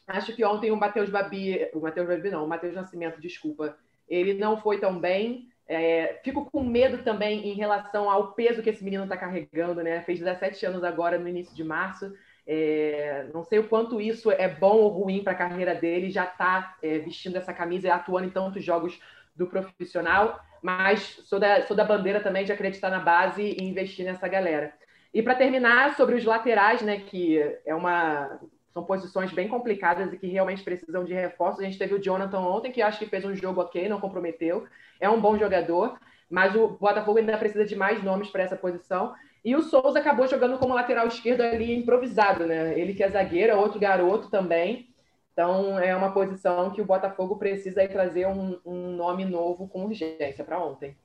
[0.07, 4.33] Acho que ontem o Matheus Babi, o Matheus Babi não, o Matheus Nascimento, desculpa, ele
[4.33, 5.49] não foi tão bem.
[5.71, 10.01] É, fico com medo também em relação ao peso que esse menino está carregando, né?
[10.01, 12.11] Fez 17 anos agora, no início de março.
[12.47, 16.23] É, não sei o quanto isso é bom ou ruim para a carreira dele, já
[16.23, 18.99] está é, vestindo essa camisa e atuando em tantos jogos
[19.35, 24.03] do profissional, mas sou da, sou da bandeira também de acreditar na base e investir
[24.03, 24.73] nessa galera.
[25.13, 28.39] E para terminar, sobre os laterais, né, que é uma
[28.73, 31.61] são posições bem complicadas e que realmente precisam de reforço.
[31.61, 34.65] A gente teve o Jonathan ontem, que acho que fez um jogo ok, não comprometeu.
[34.99, 39.13] É um bom jogador, mas o Botafogo ainda precisa de mais nomes para essa posição.
[39.43, 42.77] E o Souza acabou jogando como lateral esquerdo ali improvisado, né?
[42.77, 44.89] Ele que é zagueiro, outro garoto também.
[45.31, 50.43] Então é uma posição que o Botafogo precisa trazer um, um nome novo com urgência
[50.43, 50.97] para ontem.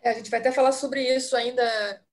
[0.00, 1.62] É, a gente vai até falar sobre isso ainda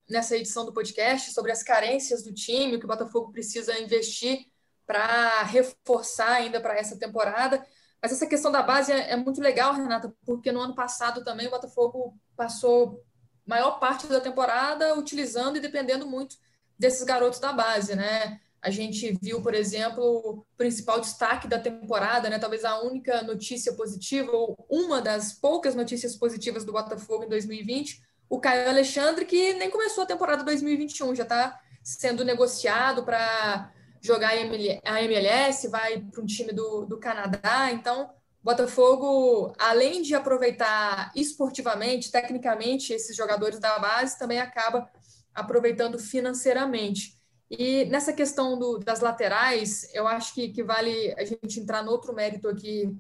[0.09, 4.47] nessa edição do podcast, sobre as carências do time, que o Botafogo precisa investir
[4.85, 7.65] para reforçar ainda para essa temporada.
[8.01, 11.47] Mas essa questão da base é, é, muito legal, Renata, porque no ano passado também
[11.47, 13.03] o Botafogo passou
[13.45, 16.35] maior parte da temporada utilizando e dependendo muito
[16.77, 18.39] desses garotos da base, né?
[18.61, 22.39] A gente viu, por exemplo, o principal destaque da temporada, né?
[22.39, 28.01] Talvez a única notícia positiva, ou uma das poucas notícias positivas do Botafogo em 2020,
[28.27, 33.71] o Caio Alexandre, que nem começou a temporada 2021, já está sendo negociado para
[34.05, 37.71] jogar a MLS, vai para um time do, do Canadá.
[37.71, 38.09] Então,
[38.41, 44.87] Botafogo, além de aproveitar esportivamente, tecnicamente, esses jogadores da base, também acaba
[45.33, 47.17] aproveitando financeiramente.
[47.49, 51.91] E nessa questão do, das laterais, eu acho que, que vale a gente entrar no
[51.91, 52.95] outro mérito aqui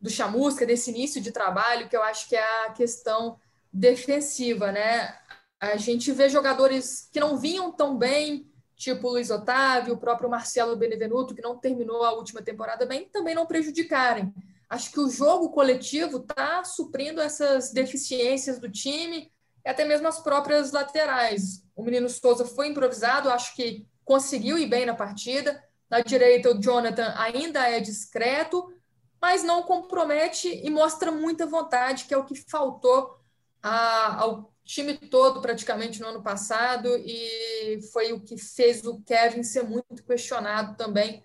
[0.00, 3.38] do Chamusca, desse início de trabalho, que eu acho que é a questão
[3.72, 5.14] defensiva, né?
[5.60, 10.76] A gente vê jogadores que não vinham tão bem tipo Luiz Otávio, o próprio Marcelo
[10.76, 14.32] Benevenuto, que não terminou a última temporada bem, também não prejudicarem.
[14.68, 19.32] Acho que o jogo coletivo está suprindo essas deficiências do time
[19.64, 21.64] e até mesmo as próprias laterais.
[21.74, 25.62] O menino Souza foi improvisado, acho que conseguiu ir bem na partida.
[25.88, 28.72] Na direita, o Jonathan ainda é discreto,
[29.20, 33.16] mas não compromete e mostra muita vontade, que é o que faltou
[33.62, 39.44] a, ao time todo praticamente no ano passado e foi o que fez o Kevin
[39.44, 41.24] ser muito questionado também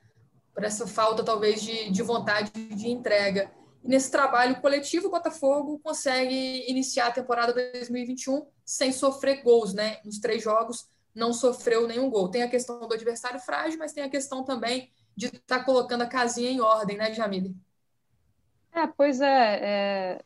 [0.54, 3.52] por essa falta talvez de, de vontade de entrega.
[3.84, 9.98] E nesse trabalho coletivo, o Botafogo consegue iniciar a temporada 2021 sem sofrer gols, né?
[10.06, 12.30] Nos três jogos não sofreu nenhum gol.
[12.30, 16.04] Tem a questão do adversário frágil, mas tem a questão também de estar tá colocando
[16.04, 17.56] a casinha em ordem, né, Jamile?
[18.72, 20.22] É, pois é, é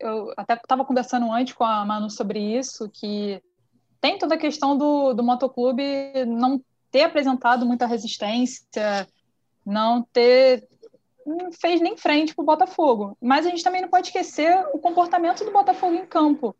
[0.00, 3.42] eu até estava conversando antes com a Manu sobre isso, que
[4.00, 5.82] tem toda a questão do, do motoclube
[6.26, 9.06] não ter apresentado muita resistência,
[9.64, 10.66] não ter
[11.26, 13.16] não fez nem frente para o Botafogo.
[13.20, 16.56] Mas a gente também não pode esquecer o comportamento do Botafogo em campo.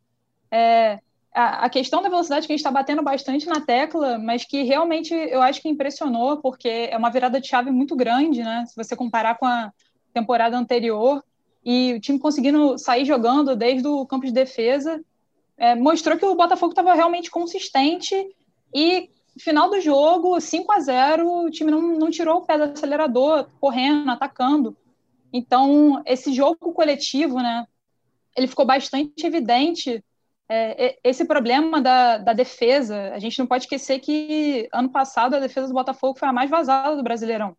[0.51, 0.99] É,
[1.35, 4.63] a, a, questão da velocidade que a gente está batendo bastante na tecla, mas que
[4.63, 8.65] realmente eu acho que impressionou, porque é uma virada de chave muito grande, né?
[8.67, 9.73] Se você comparar com a
[10.13, 11.25] temporada anterior,
[11.71, 15.05] e o time conseguindo sair jogando desde o campo de defesa,
[15.55, 18.15] é, mostrou que o Botafogo estava realmente consistente
[18.75, 22.65] e final do jogo, 5 a 0 o time não, não tirou o pé do
[22.73, 24.75] acelerador, correndo, atacando.
[25.31, 27.67] Então, esse jogo coletivo, né,
[28.35, 30.03] ele ficou bastante evidente
[30.49, 35.39] é, esse problema da, da, defesa, a gente não pode esquecer que ano passado a
[35.39, 37.55] defesa do Botafogo foi a mais vazada do Brasileirão.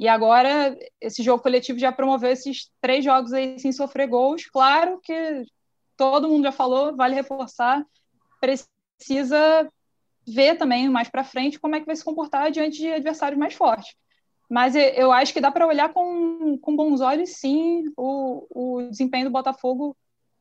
[0.00, 4.46] E agora esse jogo coletivo já promoveu esses três jogos aí sem sofrer gols.
[4.46, 5.44] Claro que
[5.94, 7.84] todo mundo já falou, vale reforçar,
[8.40, 9.70] precisa
[10.26, 13.52] ver também mais para frente como é que vai se comportar diante de adversários mais
[13.52, 13.94] fortes.
[14.48, 19.26] Mas eu acho que dá para olhar com, com bons olhos, sim, o, o desempenho
[19.26, 19.94] do Botafogo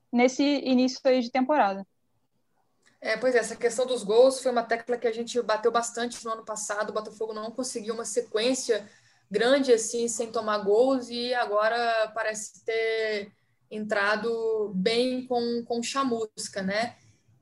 [0.10, 1.86] nesse início de temporada.
[3.02, 6.24] É, pois é, essa questão dos gols foi uma tecla que a gente bateu bastante
[6.24, 6.91] no ano passado.
[6.91, 8.89] O Botafogo não conseguiu uma sequência
[9.30, 13.32] grande assim sem tomar gols e agora parece ter
[13.70, 16.96] entrado bem com, com chamusca, né?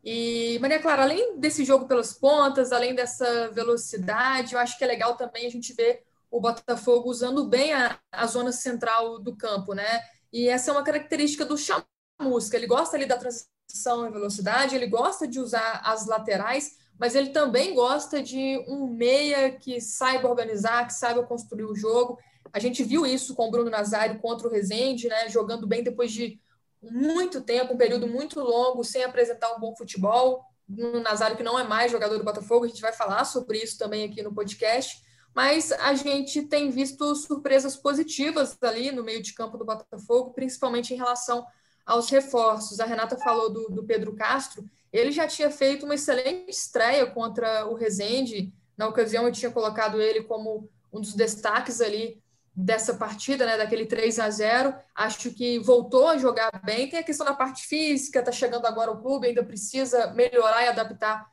[0.03, 4.87] E, Maria Clara, além desse jogo pelas pontas, além dessa velocidade, eu acho que é
[4.87, 9.73] legal também a gente ver o Botafogo usando bem a, a zona central do campo,
[9.73, 10.01] né?
[10.31, 14.87] E essa é uma característica do chamusca ele gosta ali da transição em velocidade, ele
[14.87, 20.85] gosta de usar as laterais, mas ele também gosta de um meia que saiba organizar,
[20.87, 22.17] que saiba construir o jogo.
[22.51, 26.11] A gente viu isso com o Bruno Nazário contra o Rezende, né, jogando bem depois
[26.11, 26.39] de
[26.81, 30.43] muito tempo, um período muito longo, sem apresentar um bom futebol.
[30.67, 33.77] Bruno Nazário, que não é mais jogador do Botafogo, a gente vai falar sobre isso
[33.77, 35.01] também aqui no podcast.
[35.33, 40.93] Mas a gente tem visto surpresas positivas ali no meio de campo do Botafogo, principalmente
[40.93, 41.45] em relação
[41.87, 42.81] aos reforços.
[42.81, 47.65] A Renata falou do, do Pedro Castro, ele já tinha feito uma excelente estreia contra
[47.65, 48.53] o Rezende.
[48.77, 52.21] Na ocasião, eu tinha colocado ele como um dos destaques ali
[52.53, 56.89] dessa partida, né, daquele 3 a 0 Acho que voltou a jogar bem.
[56.89, 60.67] Tem a questão da parte física, está chegando agora o clube, ainda precisa melhorar e
[60.67, 61.25] adaptar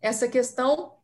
[0.00, 0.94] essa questão.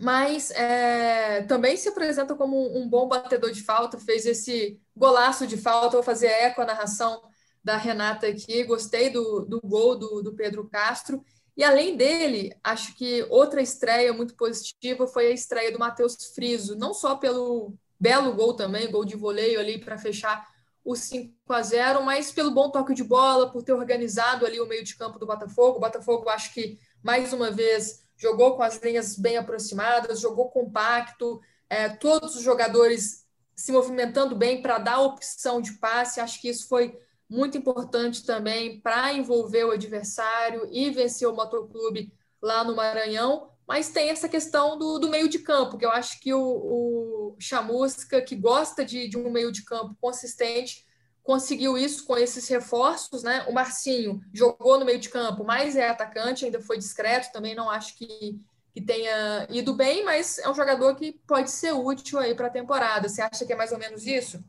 [0.00, 5.58] Mas é, também se apresenta como um bom batedor de falta, fez esse golaço de
[5.58, 5.96] falta.
[5.96, 7.20] Vou fazer eco à narração
[7.62, 11.24] da Renata aqui, gostei do, do gol do, do Pedro Castro.
[11.56, 16.76] E além dele, acho que outra estreia muito positiva foi a estreia do Matheus Friso,
[16.76, 20.50] não só pelo belo gol também, gol de voleio ali para fechar
[20.84, 24.66] o 5 a 0, mas pelo bom toque de bola, por ter organizado ali o
[24.66, 25.76] meio de campo do Botafogo.
[25.76, 31.40] O Botafogo acho que mais uma vez jogou com as linhas bem aproximadas, jogou compacto,
[31.68, 36.20] é, todos os jogadores se movimentando bem para dar opção de passe.
[36.20, 36.98] Acho que isso foi
[37.32, 43.48] muito importante também para envolver o adversário e vencer o motoclube lá no Maranhão.
[43.66, 47.36] Mas tem essa questão do, do meio de campo, que eu acho que o, o
[47.38, 50.84] Chamusca, que gosta de, de um meio de campo consistente,
[51.22, 53.46] conseguiu isso com esses reforços, né?
[53.48, 57.70] O Marcinho jogou no meio de campo, mas é atacante, ainda foi discreto, também não
[57.70, 58.38] acho que,
[58.74, 62.50] que tenha ido bem, mas é um jogador que pode ser útil aí para a
[62.50, 63.08] temporada.
[63.08, 64.44] Você acha que é mais ou menos isso?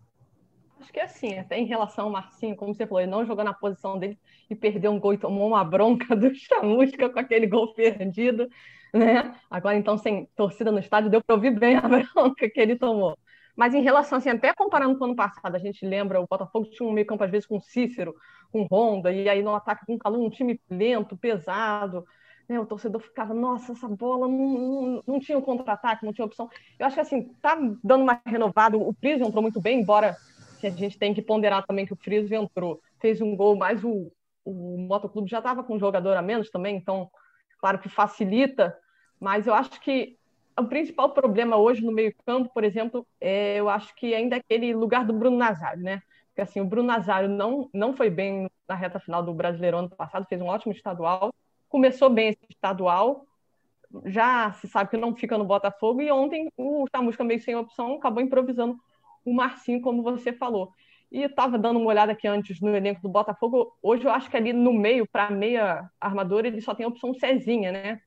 [0.84, 3.46] Acho que é assim, até em relação ao Marcinho, como você falou, ele não jogou
[3.46, 4.20] na posição dele
[4.50, 8.50] e perdeu um gol e tomou uma bronca do Chamusca com aquele gol perdido,
[8.94, 9.34] né?
[9.50, 13.18] Agora, então, sem torcida no estádio, deu para ouvir bem a bronca que ele tomou.
[13.56, 16.70] Mas em relação, assim, até comparando com o ano passado, a gente lembra, o Botafogo
[16.70, 18.14] tinha um meio campo, às vezes, com Cícero,
[18.52, 22.04] com Honda, e aí no ataque com Calu, um time lento, pesado,
[22.50, 22.60] né?
[22.60, 26.50] O torcedor ficava, nossa, essa bola não, não, não tinha um contra-ataque, não tinha opção.
[26.78, 30.18] Eu acho que, assim, tá dando uma renovada, o Pris entrou muito bem, embora
[30.72, 33.84] que a gente tem que ponderar também que o Friso entrou, fez um gol, mas
[33.84, 34.12] o,
[34.46, 37.10] o Motoclube já estava com um jogador a menos também, então,
[37.60, 38.78] claro que facilita,
[39.20, 40.18] mas eu acho que
[40.60, 44.74] o principal problema hoje no meio-campo, por exemplo, é, eu acho que ainda é aquele
[44.74, 46.02] lugar do Bruno Nazário, né?
[46.28, 49.90] Porque assim, o Bruno Nazário não, não foi bem na reta final do Brasileirão ano
[49.90, 51.34] passado, fez um ótimo estadual,
[51.70, 53.26] começou bem esse estadual,
[54.06, 57.96] já se sabe que não fica no Botafogo, e ontem o Chamusca meio sem opção
[57.96, 58.78] acabou improvisando
[59.26, 60.72] o Marcinho, como você falou.
[61.12, 63.78] E estava dando uma olhada aqui antes no elenco do Botafogo.
[63.82, 67.14] Hoje eu acho que ali no meio, para meia armadora, ele só tem a opção
[67.14, 68.02] Cezinha, né?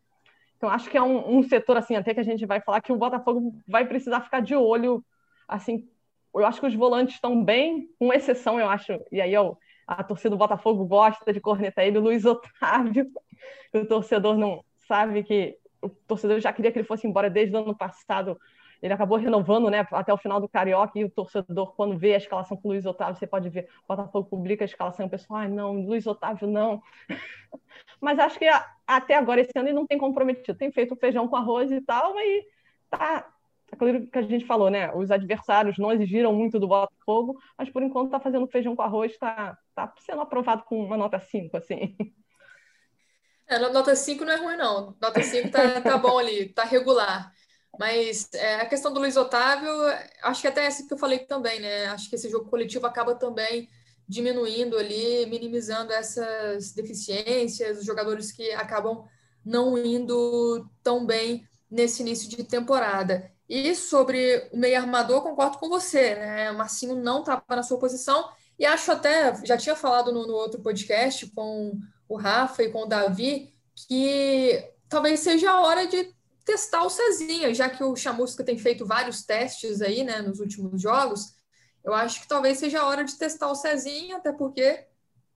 [0.56, 2.92] Então acho que é um, um, setor assim, até que a gente vai falar que
[2.92, 5.04] o Botafogo vai precisar ficar de olho.
[5.46, 5.88] Assim,
[6.34, 8.98] eu acho que os volantes estão bem, com exceção, eu acho.
[9.12, 13.06] E aí eu, a torcida do Botafogo gosta de cornetar ele, o Luiz Otávio.
[13.72, 17.58] o torcedor não sabe que o torcedor já queria que ele fosse embora desde o
[17.60, 18.36] ano passado
[18.86, 22.18] ele acabou renovando né, até o final do Carioca e o torcedor, quando vê a
[22.18, 25.40] escalação com o Luiz Otávio, você pode ver, o Botafogo publica a escalação o pessoal,
[25.40, 26.80] ai não, Luiz Otávio não.
[28.00, 28.46] Mas acho que
[28.86, 30.56] até agora, esse ano, ele não tem comprometido.
[30.56, 32.44] Tem feito feijão com arroz e tal, mas
[32.90, 33.26] tá,
[33.72, 34.94] aquilo que a gente falou, né?
[34.94, 39.12] Os adversários não exigiram muito do Botafogo, mas por enquanto está fazendo feijão com arroz,
[39.12, 41.96] está tá sendo aprovado com uma nota 5, assim.
[43.48, 44.96] É, nota 5 não é ruim, não.
[45.00, 47.32] Nota 5 tá, tá bom ali, tá regular.
[47.78, 49.70] Mas é, a questão do Luiz Otávio,
[50.22, 51.86] acho que até essa que eu falei também, né?
[51.86, 53.68] Acho que esse jogo coletivo acaba também
[54.08, 59.04] diminuindo ali, minimizando essas deficiências, os jogadores que acabam
[59.44, 63.30] não indo tão bem nesse início de temporada.
[63.48, 66.50] E sobre o meio armador, concordo com você, né?
[66.50, 70.34] O Marcinho não estava na sua posição, e acho até, já tinha falado no, no,
[70.34, 76.15] outro podcast com o Rafa e com o Davi, que talvez seja a hora de
[76.46, 80.80] testar o Cezinha, já que o Chamusca tem feito vários testes aí, né, nos últimos
[80.80, 81.34] jogos.
[81.84, 84.86] Eu acho que talvez seja a hora de testar o Cezinha, até porque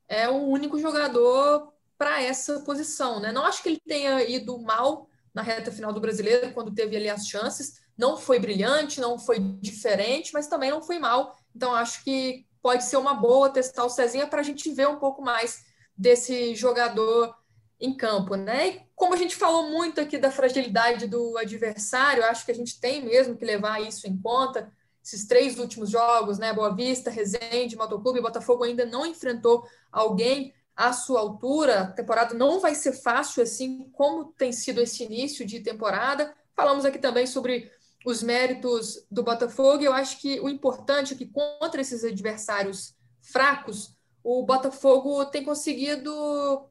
[0.09, 3.31] é o único jogador para essa posição, né?
[3.33, 7.11] Não acho que ele tenha ido mal na reta final do Brasileiro, quando teve ali
[7.11, 7.81] as chances.
[7.99, 11.37] Não foi brilhante, não foi diferente, mas também não foi mal.
[11.55, 14.99] Então, acho que pode ser uma boa testar o Cezinha para a gente ver um
[14.99, 15.65] pouco mais
[15.97, 17.35] desse jogador
[17.81, 18.69] em campo, né?
[18.69, 22.79] E como a gente falou muito aqui da fragilidade do adversário, acho que a gente
[22.79, 24.71] tem mesmo que levar isso em conta.
[25.03, 26.53] Esses três últimos jogos, né?
[26.53, 31.81] Boa Vista, Resende, Motoclube, Botafogo ainda não enfrentou alguém à sua altura.
[31.81, 36.35] A temporada não vai ser fácil assim como tem sido esse início de temporada.
[36.55, 37.71] Falamos aqui também sobre
[38.05, 39.83] os méritos do Botafogo.
[39.83, 46.69] Eu acho que o importante é que contra esses adversários fracos, o Botafogo tem conseguido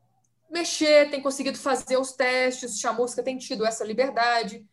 [0.50, 2.80] mexer, tem conseguido fazer os testes.
[2.80, 4.66] Chamusca tem tido essa liberdade,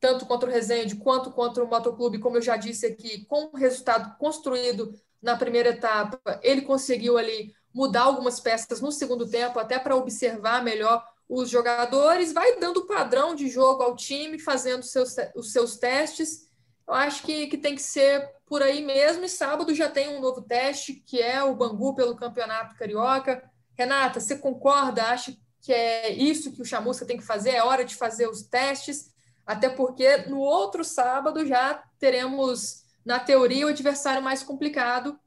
[0.00, 3.56] tanto contra o Resende quanto contra o Motoclube, como eu já disse aqui, com o
[3.56, 9.78] resultado construído na primeira etapa, ele conseguiu ali mudar algumas peças no segundo tempo, até
[9.78, 15.52] para observar melhor os jogadores, vai dando padrão de jogo ao time, fazendo seus, os
[15.52, 16.50] seus testes.
[16.86, 19.24] Eu acho que, que tem que ser por aí mesmo.
[19.24, 23.50] E sábado já tem um novo teste, que é o Bangu pelo Campeonato Carioca.
[23.82, 25.04] Renata, você concorda?
[25.04, 27.50] Acha que é isso que o Chamusca tem que fazer?
[27.50, 29.12] É hora de fazer os testes?
[29.44, 35.18] Até porque no outro sábado já teremos, na teoria, o adversário mais complicado,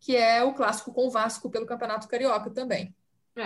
[0.00, 2.94] que é o clássico com o Vasco pelo Campeonato Carioca também.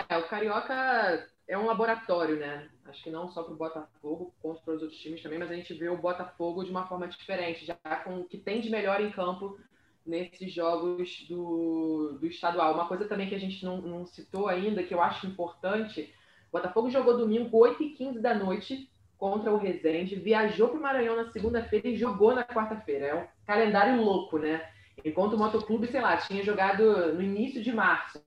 [0.09, 2.69] É, o Carioca é um laboratório, né?
[2.85, 5.75] Acho que não só para o Botafogo, para os outros times também, mas a gente
[5.75, 9.11] vê o Botafogo de uma forma diferente, já com o que tem de melhor em
[9.11, 9.59] campo
[10.07, 12.75] nesses jogos do, do estadual.
[12.75, 16.13] Uma coisa também que a gente não, não citou ainda, que eu acho importante,
[16.51, 21.31] o Botafogo jogou domingo 8h15 da noite contra o Resende, viajou para o Maranhão na
[21.33, 23.07] segunda-feira e jogou na quarta-feira.
[23.07, 24.69] É um calendário louco, né?
[25.05, 28.23] Enquanto o Motoclube, sei lá, tinha jogado no início de março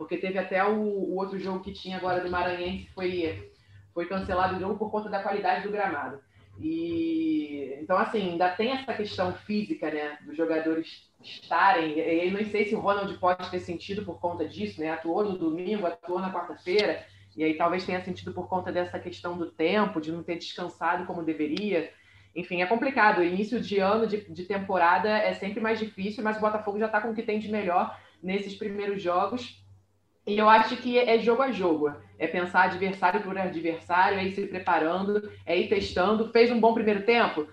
[0.00, 3.52] porque teve até o, o, outro jogo que tinha agora do Maranhense foi
[3.92, 6.18] foi cancelado o jogo por conta da qualidade do gramado.
[6.60, 11.98] E então assim, ainda tem essa questão física, né, dos jogadores estarem.
[11.98, 14.90] Eu não sei se o Ronald pode ter sentido por conta disso, né?
[14.90, 17.04] Atuou no domingo, atuou na quarta-feira,
[17.36, 21.06] e aí talvez tenha sentido por conta dessa questão do tempo, de não ter descansado
[21.06, 21.92] como deveria.
[22.34, 23.18] Enfim, é complicado.
[23.18, 26.86] O início de ano, de, de temporada, é sempre mais difícil, mas o Botafogo já
[26.86, 29.60] está com o que tem de melhor nesses primeiros jogos.
[30.26, 31.92] E eu acho que é jogo a jogo.
[32.18, 36.30] É pensar adversário por adversário, é ir se preparando, é ir testando.
[36.30, 37.46] Fez um bom primeiro tempo?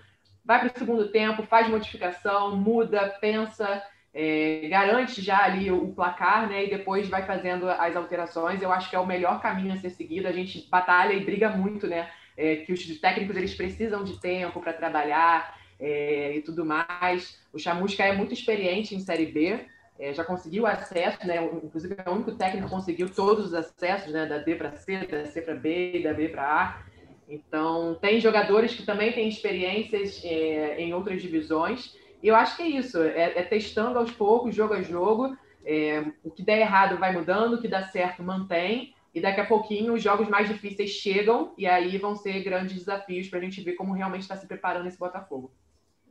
[0.44, 3.82] Vai para o segundo tempo, faz modificação, muda, pensa,
[4.14, 6.66] é, garante já ali o, placar, né?
[6.66, 8.62] E depois vai fazendo as alterações.
[8.62, 10.28] Eu acho que é o melhor caminho a ser seguido.
[10.28, 12.10] A gente batalha e briga muito, né?
[12.36, 17.40] É, que os técnicos eles precisam de tempo para trabalhar é, e tudo mais.
[17.52, 19.66] O Chamusca é muito experiente em Série B
[19.98, 21.44] é, já conseguiu acesso, né?
[21.62, 24.26] Inclusive é o único técnico que conseguiu todos os acessos, né?
[24.26, 26.82] Da D para C, da C para B, da B para A.
[27.28, 31.96] Então tem jogadores que também têm experiências é, em outras divisões.
[32.22, 35.36] E eu acho que é isso, é, é testando aos poucos, jogo a jogo.
[35.64, 38.94] É, o que der errado vai mudando, o que dá certo mantém.
[39.14, 43.28] E daqui a pouquinho os jogos mais difíceis chegam e aí vão ser grandes desafios
[43.28, 45.52] para a gente ver como realmente está se preparando esse Botafogo.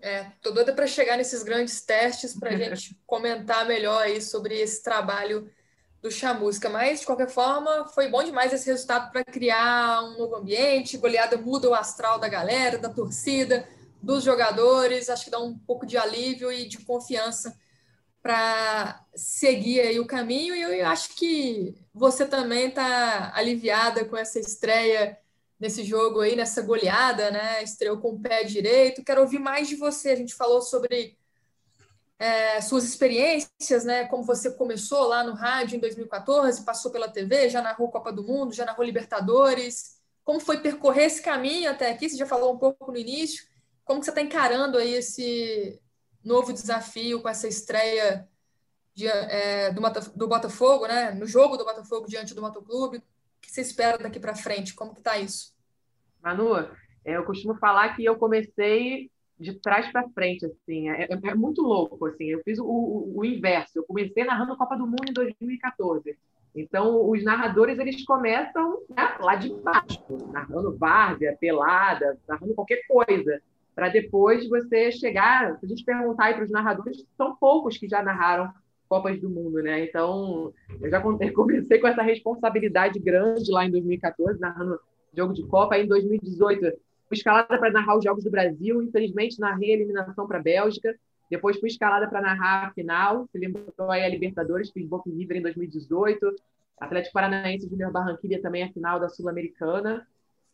[0.01, 4.59] É, tô doida para chegar nesses grandes testes para a gente comentar melhor aí sobre
[4.59, 5.49] esse trabalho
[6.01, 6.69] do Chamusca.
[6.69, 10.97] Mas, de qualquer forma, foi bom demais esse resultado para criar um novo ambiente.
[10.97, 13.67] Goleada muda o astral da galera, da torcida,
[14.01, 15.09] dos jogadores.
[15.09, 17.57] Acho que dá um pouco de alívio e de confiança
[18.21, 20.55] para seguir aí o caminho.
[20.55, 25.17] E eu acho que você também está aliviada com essa estreia
[25.59, 27.63] nesse jogo aí, nessa goleada, né?
[27.63, 29.03] Estreou com o pé direito.
[29.03, 30.09] Quero ouvir mais de você.
[30.09, 31.17] A gente falou sobre
[32.19, 34.05] é, suas experiências, né?
[34.05, 38.23] Como você começou lá no rádio em 2014, passou pela TV, já narrou Copa do
[38.23, 39.97] Mundo, já narrou Libertadores.
[40.23, 42.09] Como foi percorrer esse caminho até aqui?
[42.09, 43.45] Você já falou um pouco no início.
[43.83, 45.79] Como que você está encarando aí esse
[46.23, 48.27] novo desafio com essa estreia
[48.93, 49.81] de, é, do,
[50.15, 51.11] do Botafogo, né?
[51.11, 53.01] No jogo do Botafogo diante do Motoclube?
[53.47, 54.75] Que você espera daqui para frente?
[54.75, 55.53] Como que está isso?
[56.21, 56.57] Manu,
[57.05, 61.33] é, eu costumo falar que eu comecei de trás para frente, assim, é, é, é,
[61.33, 62.25] muito louco, assim.
[62.25, 63.79] Eu fiz o, o, o, inverso.
[63.79, 66.17] Eu comecei narrando Copa do Mundo em 2014.
[66.53, 73.41] Então, os narradores eles começam né, lá de baixo, narrando várzea, pelada, narrando qualquer coisa,
[73.73, 75.57] para depois você chegar.
[75.59, 78.51] Se a gente perguntar para os narradores, são poucos que já narraram
[78.87, 79.83] Copas do Mundo, né?
[79.85, 81.01] Então, eu já
[81.33, 84.79] comecei com essa responsabilidade grande lá em 2014, narrando
[85.15, 85.75] jogo de Copa.
[85.75, 86.61] Aí, em 2018,
[87.07, 88.81] fui escalada para narrar os Jogos do Brasil.
[88.81, 90.95] Infelizmente, narrei a eliminação para a Bélgica.
[91.29, 93.27] Depois fui escalada para narrar a final.
[93.31, 96.35] Se lembrou aí a Libertadores, fiz Boca River em 2018.
[96.79, 100.07] Atlético Paranaense Júnior Barranquilla também a final da Sul-Americana.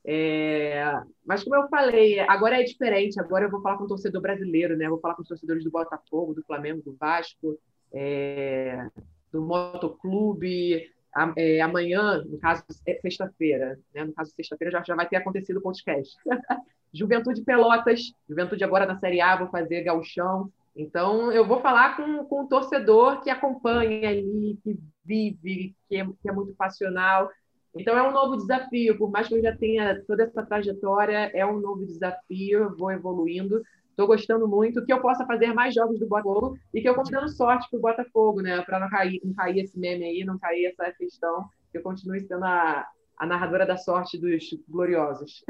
[0.05, 0.83] É...
[1.25, 3.19] Mas como eu falei, agora é diferente.
[3.19, 4.89] Agora eu vou falar com o torcedor brasileiro, né?
[4.89, 7.57] vou falar com os torcedores do Botafogo, do Flamengo, do Vasco,
[7.93, 8.87] é...
[9.31, 10.91] do Motoclube.
[11.37, 14.03] É, amanhã, no caso, é sexta-feira, né?
[14.03, 16.17] No caso, sexta-feira já, já vai ter acontecido o podcast.
[16.91, 20.51] Juventude Pelotas, Juventude agora na Série A, vou fazer gauchão.
[20.75, 26.05] Então, eu vou falar com, com um torcedor que acompanha ali, que vive, que é,
[26.05, 27.29] que é muito passional.
[27.75, 28.97] Então, é um novo desafio.
[28.97, 32.63] Por mais que eu já tenha toda essa trajetória, é um novo desafio.
[32.63, 33.61] Eu vou evoluindo.
[33.93, 37.21] Estou gostando muito que eu possa fazer mais jogos do Botafogo e que eu continue
[37.21, 38.59] dando sorte para o Botafogo, né?
[38.63, 41.47] Para não cair, não cair esse meme aí, não cair essa questão.
[41.71, 42.87] Que eu continue sendo a,
[43.17, 45.43] a narradora da sorte dos gloriosos.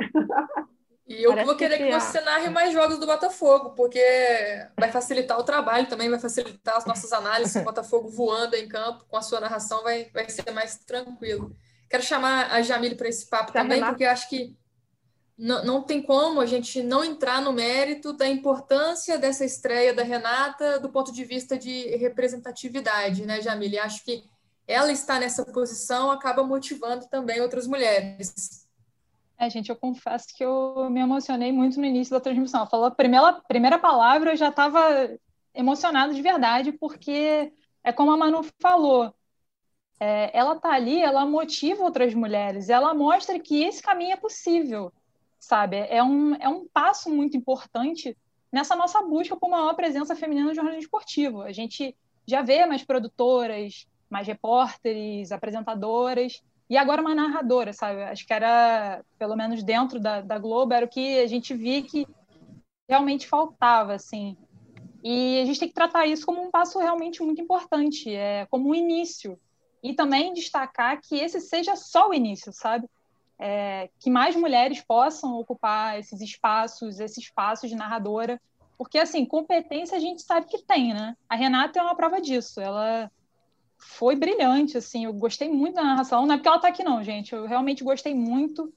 [1.07, 4.01] E eu Parece vou querer que, que você narre mais jogos do Botafogo, porque
[4.77, 7.55] vai facilitar o trabalho também, vai facilitar as nossas análises.
[7.57, 11.55] O Botafogo voando em campo com a sua narração vai, vai ser mais tranquilo.
[11.89, 14.55] Quero chamar a Jamile para esse papo também, porque eu acho que
[15.37, 20.03] não, não tem como a gente não entrar no mérito da importância dessa estreia da
[20.03, 23.79] Renata do ponto de vista de representatividade, né, Jamile?
[23.79, 24.23] Acho que
[24.67, 28.63] ela estar nessa posição acaba motivando também outras mulheres.
[29.37, 32.61] É, gente, eu confesso que eu me emocionei muito no início da transmissão.
[32.61, 34.79] Ela falou a primeira, primeira palavra, eu já estava
[35.53, 37.51] emocionado de verdade, porque
[37.83, 39.13] é como a Manu falou,
[39.99, 44.93] é, ela tá ali, ela motiva outras mulheres, ela mostra que esse caminho é possível,
[45.43, 45.77] sabe?
[45.89, 48.17] É um, é um passo muito importante
[48.51, 51.41] nessa nossa busca por maior presença feminina no jornalismo esportivo.
[51.41, 58.03] A gente já vê mais produtoras, mais repórteres, apresentadoras, e agora uma narradora, sabe?
[58.03, 61.81] Acho que era, pelo menos dentro da, da Globo, era o que a gente via
[61.81, 62.07] que
[62.87, 64.37] realmente faltava, assim.
[65.03, 68.69] E a gente tem que tratar isso como um passo realmente muito importante, é, como
[68.69, 69.37] um início.
[69.83, 72.87] E também destacar que esse seja só o início, sabe?
[73.39, 78.39] É, que mais mulheres possam ocupar esses espaços, esses espaços de narradora,
[78.77, 81.15] porque, assim, competência a gente sabe que tem, né?
[81.27, 82.61] A Renata é uma prova disso.
[82.61, 83.11] Ela
[83.77, 87.03] foi brilhante, assim, eu gostei muito da narração, não é porque ela tá aqui não,
[87.03, 88.73] gente, eu realmente gostei muito,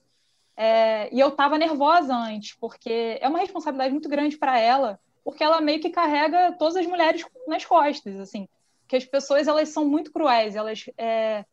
[0.56, 5.44] é, e eu tava nervosa antes, porque é uma responsabilidade muito grande para ela, porque
[5.44, 8.48] ela meio que carrega todas as mulheres nas costas, assim,
[8.88, 11.44] que as pessoas, elas são muito cruéis, elas é,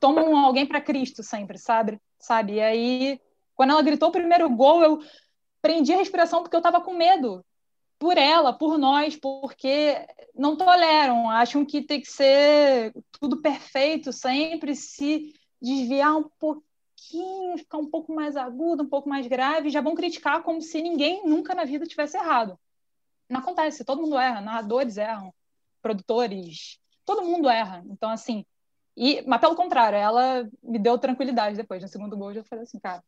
[0.00, 2.00] tomam alguém para Cristo sempre, sabe?
[2.18, 2.54] Sabe?
[2.54, 3.20] E aí,
[3.54, 5.02] quando ela gritou o primeiro gol, eu
[5.60, 7.44] prendi a respiração porque eu tava com medo,
[7.98, 14.74] por ela, por nós, porque não toleram, acham que tem que ser tudo perfeito sempre,
[14.76, 19.94] se desviar um pouquinho, ficar um pouco mais agudo, um pouco mais grave, já vão
[19.94, 22.58] criticar como se ninguém nunca na vida tivesse errado.
[23.28, 25.32] Não acontece, todo mundo erra, narradores erram,
[25.80, 27.82] produtores, todo mundo erra.
[27.88, 28.44] Então, assim,
[28.96, 31.82] e, mas pelo contrário, ela me deu tranquilidade depois.
[31.82, 33.04] No segundo gol, eu já falei assim, cara,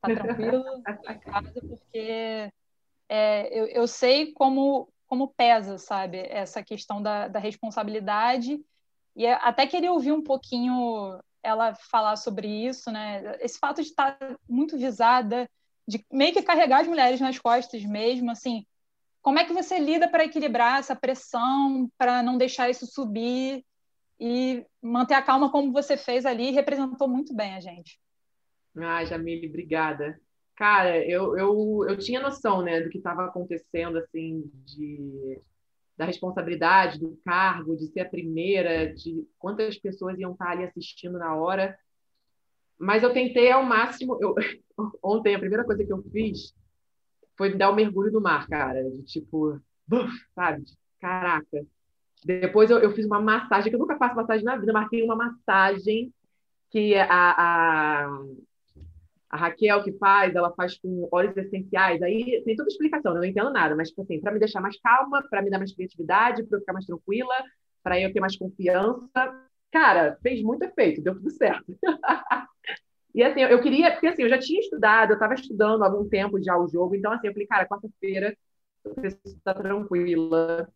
[0.00, 2.52] tá tranquilo, tá em casa, porque
[3.08, 8.62] é, eu, eu sei como, como pesa, sabe, essa questão da, da responsabilidade.
[9.16, 13.36] E é, até queria ouvir um pouquinho ela falar sobre isso, né?
[13.40, 14.18] Esse fato de estar
[14.48, 15.48] muito visada,
[15.88, 18.66] de meio que carregar as mulheres nas costas mesmo, assim.
[19.22, 23.64] Como é que você lida para equilibrar essa pressão, para não deixar isso subir
[24.24, 27.98] e manter a calma como você fez ali representou muito bem a gente.
[28.76, 30.16] Ah, Jamile, obrigada.
[30.54, 35.40] Cara, eu, eu, eu tinha noção, né, do que estava acontecendo, assim, de,
[35.96, 41.18] da responsabilidade, do cargo, de ser a primeira, de quantas pessoas iam estar ali assistindo
[41.18, 41.76] na hora.
[42.78, 44.16] Mas eu tentei ao máximo.
[44.20, 44.36] Eu,
[45.02, 46.54] ontem, a primeira coisa que eu fiz
[47.36, 49.60] foi dar o um mergulho no mar, cara, de tipo,
[50.32, 50.62] sabe?
[51.00, 51.66] Caraca.
[52.24, 55.16] Depois eu, eu fiz uma massagem, que eu nunca faço massagem na vida, marquei uma
[55.16, 56.12] massagem
[56.70, 58.18] que a, a
[59.32, 63.18] a Raquel que faz, ela faz com óleos essenciais, aí tem toda explicação, né?
[63.18, 65.58] eu não entendo nada, mas, tipo assim, para me deixar mais calma, para me dar
[65.58, 67.34] mais criatividade, para eu ficar mais tranquila,
[67.82, 69.08] para eu ter mais confiança.
[69.72, 71.64] Cara, fez muito efeito, deu tudo certo.
[73.14, 76.06] e assim, eu queria, porque assim, eu já tinha estudado, eu estava estudando há algum
[76.06, 78.36] tempo já o jogo, então assim, eu falei, cara, quarta-feira
[78.84, 80.68] eu preciso estar tranquila,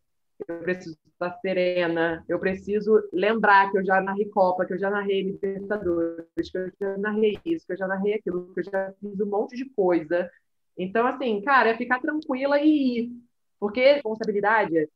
[0.47, 4.91] eu preciso estar serena, eu preciso lembrar que eu já narrei Copa, que eu já
[4.91, 8.93] narrei Libertadores, que eu já narrei isso, que eu já narrei aquilo, que eu já
[9.01, 10.31] fiz um monte de coisa.
[10.79, 13.13] Então, assim, cara, é ficar tranquila e ir.
[13.59, 14.89] Porque responsabilidade,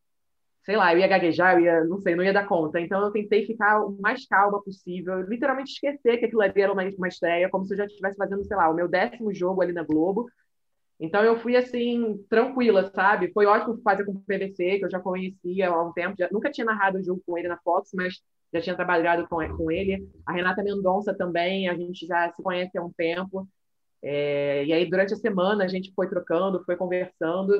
[0.65, 2.81] sei lá, eu ia gaguejar, eu ia, não sei, não ia dar conta.
[2.81, 6.83] Então, eu tentei ficar o mais calma possível, literalmente esquecer que aquilo ali era uma,
[6.83, 9.73] uma estreia, como se eu já estivesse fazendo, sei lá, o meu décimo jogo ali
[9.73, 10.29] na Globo.
[11.01, 13.33] Então eu fui assim, tranquila, sabe?
[13.33, 16.51] Foi ótimo fazer com o PVC, que eu já conhecia há um tempo, já, nunca
[16.51, 18.21] tinha narrado um jogo com ele na Fox, mas
[18.53, 20.07] já tinha trabalhado com, com ele.
[20.27, 23.49] A Renata Mendonça também, a gente já se conhece há um tempo.
[24.03, 27.55] É, e aí, durante a semana, a gente foi trocando, foi conversando.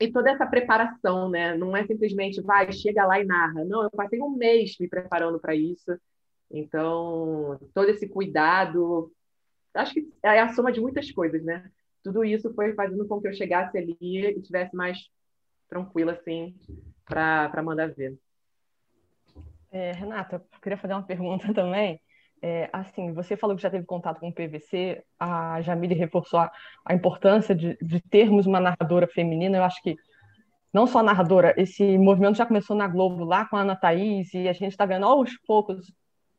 [0.00, 1.56] E toda essa preparação, né?
[1.56, 3.64] Não é simplesmente, vai, chega lá e narra.
[3.64, 5.96] Não, eu passei um mês me preparando para isso.
[6.50, 9.12] Então, todo esse cuidado,
[9.74, 11.70] acho que é a soma de muitas coisas, né?
[12.06, 14.96] Tudo isso foi fazendo com que eu chegasse ali e tivesse mais
[15.68, 16.54] tranquila, assim,
[17.04, 18.16] para mandar ver.
[19.72, 22.00] É, Renata, eu queria fazer uma pergunta também.
[22.40, 26.52] É, assim, você falou que já teve contato com o PVC, a Jamile reforçou a,
[26.84, 29.56] a importância de, de, termos uma narradora feminina.
[29.56, 29.96] Eu acho que
[30.72, 34.48] não só narradora, esse movimento já começou na Globo lá com a Ana Thaís, e
[34.48, 35.92] a gente está vendo aos poucos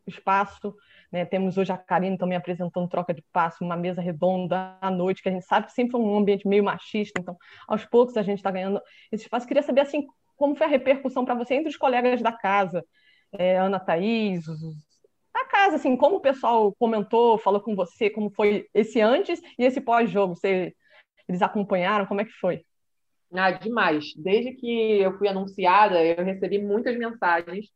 [0.06, 0.74] espaço
[1.12, 1.26] né?
[1.26, 5.30] Temos hoje a Karine também apresentando troca de passo, uma mesa redonda à noite, que
[5.30, 7.38] a gente sabe que sempre foi um ambiente meio machista, então
[7.68, 8.82] aos poucos a gente está ganhando
[9.12, 9.48] esse espaço.
[9.48, 10.06] Queria saber assim,
[10.36, 12.84] como foi a repercussão para você entre os colegas da casa,
[13.32, 14.46] é, Ana Thaís,
[15.34, 19.64] da casa, assim, como o pessoal comentou, falou com você, como foi esse antes e
[19.64, 20.36] esse pós-jogo?
[20.36, 20.74] Você,
[21.28, 22.06] eles acompanharam?
[22.06, 22.64] Como é que foi?
[23.34, 24.14] Ah, demais.
[24.16, 27.68] Desde que eu fui anunciada, eu recebi muitas mensagens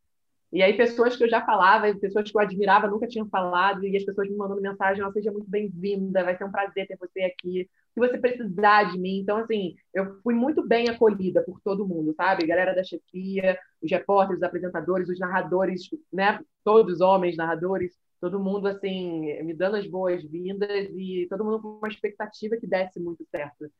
[0.51, 3.95] e aí, pessoas que eu já falava, pessoas que eu admirava, nunca tinham falado, e
[3.95, 7.21] as pessoas me mandando mensagem: oh, seja muito bem-vinda, vai ser um prazer ter você
[7.21, 7.69] aqui.
[7.93, 9.19] Se você precisar de mim.
[9.19, 12.45] Então, assim, eu fui muito bem acolhida por todo mundo, sabe?
[12.45, 16.39] Galera da chefia, os repórteres, os apresentadores, os narradores, né?
[16.63, 21.87] Todos homens narradores, todo mundo, assim, me dando as boas-vindas e todo mundo com uma
[21.87, 23.71] expectativa que desse muito certo.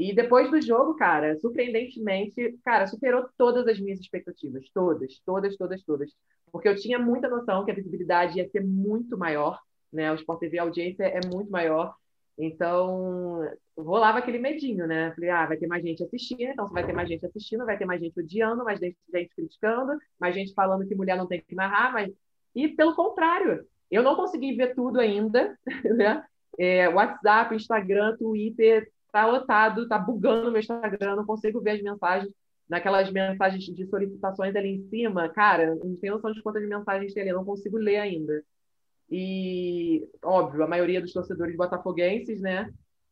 [0.00, 4.64] E depois do jogo, cara, surpreendentemente, cara, superou todas as minhas expectativas.
[4.72, 6.10] Todas, todas, todas, todas.
[6.50, 9.60] Porque eu tinha muita noção que a visibilidade ia ser muito maior,
[9.92, 10.10] né?
[10.10, 11.94] O Sport TV, a audiência é muito maior.
[12.38, 13.46] Então,
[13.76, 15.12] rolava aquele medinho, né?
[15.14, 17.84] Falei, ah, vai ter mais gente assistindo, então vai ter mais gente assistindo, vai ter
[17.84, 21.54] mais gente odiando, mais gente, gente criticando, mais gente falando que mulher não tem que
[21.54, 22.10] narrar, mas...
[22.54, 25.58] E pelo contrário, eu não consegui ver tudo ainda,
[25.94, 26.24] né?
[26.58, 32.32] É, WhatsApp, Instagram, Twitter, tá lotado, tá bugando meu Instagram, não consigo ver as mensagens,
[32.68, 37.22] naquelas mensagens de solicitações ali em cima, cara, não tenho noção de quantas mensagens tem
[37.22, 38.42] ali, não consigo ler ainda.
[39.10, 42.70] E, óbvio, a maioria dos torcedores botafoguenses, né?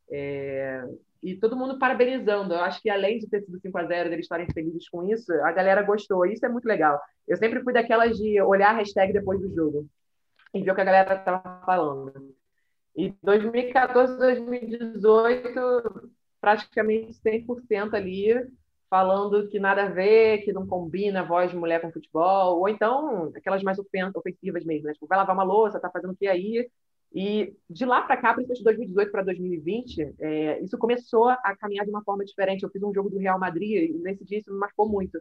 [0.09, 0.81] É...
[1.21, 2.53] E todo mundo parabenizando.
[2.53, 5.29] Eu acho que além de ter sido 5 a 0 deles estarem felizes com isso,
[5.43, 6.25] a galera gostou.
[6.25, 6.97] Isso é muito legal.
[7.27, 9.85] Eu sempre fui daquelas de olhar a hashtag depois do jogo
[10.53, 12.33] e ver o que a galera estava falando.
[12.95, 16.11] E 2014, 2018,
[16.41, 18.33] praticamente 100% ali,
[18.89, 23.31] falando que nada a ver, que não combina voz de mulher com futebol, ou então
[23.35, 24.93] aquelas mais ofensivas mesmo, né?
[24.93, 26.69] Tipo, vai lavar uma louça, tá fazendo o que aí?
[27.13, 31.85] E de lá para cá, principalmente de 2018 para 2020, é, isso começou a caminhar
[31.85, 32.63] de uma forma diferente.
[32.63, 35.19] Eu fiz um jogo do Real Madrid e nesse dia isso me marcou muito.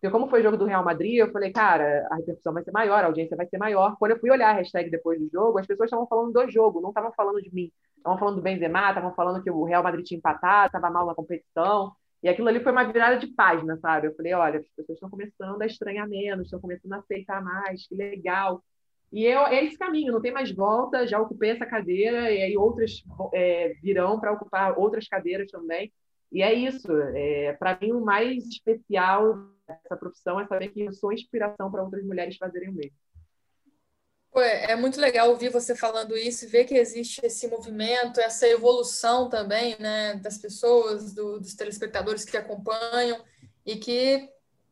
[0.00, 2.70] Porque como foi o jogo do Real Madrid, eu falei, cara, a repercussão vai ser
[2.70, 3.96] maior, a audiência vai ser maior.
[3.98, 6.80] Quando eu fui olhar a hashtag depois do jogo, as pessoas estavam falando do jogo,
[6.80, 7.72] não estavam falando de mim.
[7.96, 11.14] Estavam falando do Benzema, estavam falando que o Real Madrid tinha empatado, estava mal na
[11.14, 11.92] competição.
[12.22, 14.08] E aquilo ali foi uma virada de página, sabe?
[14.08, 17.86] Eu falei, olha, as pessoas estão começando a estranhar menos, estão começando a aceitar mais,
[17.86, 18.62] que legal.
[19.12, 22.56] E eu, é esse caminho, não tem mais volta, já ocupei essa cadeira, e aí
[22.56, 25.92] outras é, virão para ocupar outras cadeiras também.
[26.32, 26.90] E é isso.
[27.14, 29.34] É, para mim, o mais especial
[29.66, 32.96] dessa profissão é saber que eu sou inspiração para outras mulheres fazerem o mesmo.
[34.38, 39.30] É muito legal ouvir você falando isso e ver que existe esse movimento, essa evolução
[39.30, 43.18] também né, das pessoas, do, dos telespectadores que acompanham
[43.64, 44.28] e que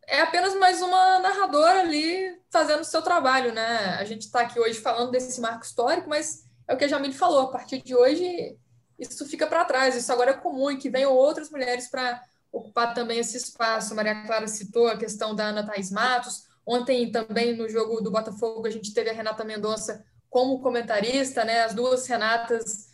[0.07, 3.55] é apenas mais uma narradora ali fazendo o seu trabalho.
[3.55, 3.96] Né?
[3.98, 7.14] A gente está aqui hoje falando desse marco histórico, mas é o que a Jamile
[7.14, 8.59] falou, a partir de hoje
[8.99, 12.22] isso fica para trás, isso agora é comum e que venham outras mulheres para
[12.53, 13.95] ocupar também esse espaço.
[13.95, 16.45] Maria Clara citou a questão da Ana Thaís Matos.
[16.64, 21.62] Ontem também no jogo do Botafogo a gente teve a Renata Mendonça como comentarista, né?
[21.62, 22.88] As duas Renatas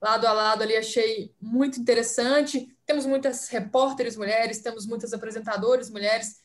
[0.00, 2.68] lado a lado ali achei muito interessante.
[2.84, 6.36] Temos muitas repórteres mulheres, temos muitas apresentadoras mulheres.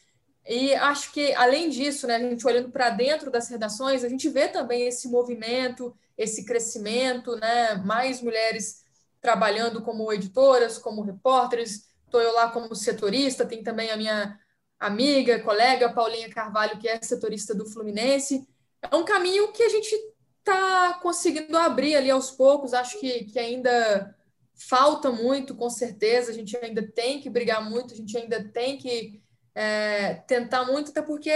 [0.48, 4.28] E acho que, além disso, né, a gente olhando para dentro das redações, a gente
[4.30, 8.82] vê também esse movimento, esse crescimento, né, mais mulheres
[9.22, 14.40] trabalhando como editoras, como repórteres, estou eu lá como setorista, tem também a minha
[14.80, 18.46] amiga, colega Paulinha Carvalho, que é setorista do Fluminense.
[18.82, 19.96] É um caminho que a gente
[20.40, 22.74] está conseguindo abrir ali aos poucos.
[22.74, 24.14] Acho que, que ainda
[24.56, 26.32] falta muito, com certeza.
[26.32, 29.22] A gente ainda tem que brigar muito, a gente ainda tem que
[29.54, 31.32] é, tentar muito, até porque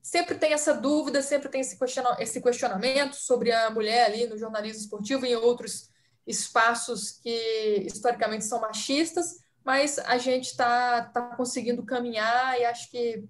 [0.00, 4.38] sempre tem essa dúvida, sempre tem esse, questiona esse questionamento sobre a mulher ali no
[4.38, 5.90] jornalismo esportivo e em outros
[6.26, 13.24] espaços que historicamente são machistas, mas a gente está tá conseguindo caminhar e acho que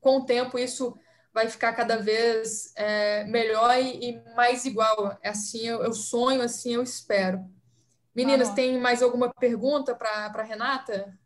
[0.00, 0.96] com o tempo isso
[1.32, 5.16] vai ficar cada vez é, melhor e, e, mais igual.
[5.22, 7.44] É assim eu, eu, sonho, assim eu espero.
[8.14, 11.18] Meninas, ah, tem mais alguma pergunta para Renata?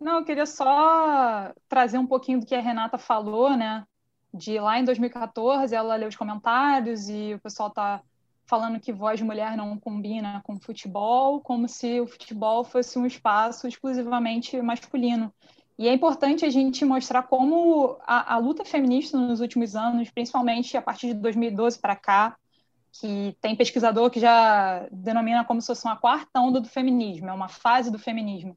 [0.00, 3.84] Não, eu queria só trazer um pouquinho do que a Renata falou, né?
[4.32, 8.02] De lá em 2014, ela leu os comentários e o pessoal está
[8.46, 13.06] falando que voz de mulher não combina com futebol, como se o futebol fosse um
[13.06, 15.32] espaço exclusivamente masculino.
[15.78, 20.76] E é importante a gente mostrar como a, a, luta feminista nos últimos anos, principalmente
[20.76, 22.36] a partir de 2012 para cá,
[22.92, 27.32] que tem pesquisador que já denomina como se fosse uma quarta onda do feminismo, é
[27.32, 28.56] uma fase do feminismo.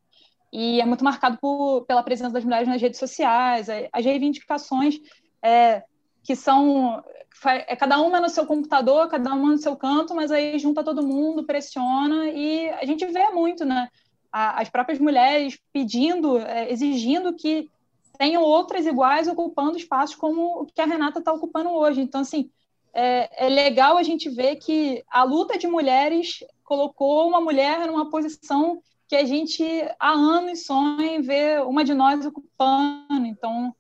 [0.53, 4.99] E é muito marcado por, pela presença das mulheres nas redes sociais, as reivindicações
[5.43, 5.83] é,
[6.27, 7.01] que são
[7.45, 11.05] é cada uma no seu computador, cada uma no seu canto, mas aí junta todo
[11.05, 13.87] mundo, pressiona e a gente vê muito, né?
[14.29, 17.69] as próprias mulheres pedindo, é, exigindo que
[18.17, 22.01] tenham outras iguais ocupando espaços como o que a Renata está ocupando hoje.
[22.01, 22.49] Então, assim,
[22.93, 28.09] é, é, legal a gente ver que a luta de mulheres colocou uma mulher numa
[28.09, 29.63] posição que a gente
[29.97, 33.25] há anos sonha em ver uma de nós ocupando.
[33.25, 33.73] Então,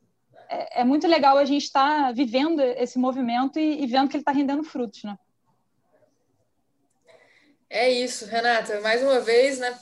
[0.49, 4.15] é, é muito legal a gente estar tá vivendo esse movimento e, e vendo que
[4.15, 5.17] ele está rendendo frutos, né?
[7.69, 8.79] É isso, Renata.
[8.79, 9.77] Mais uma vez, né?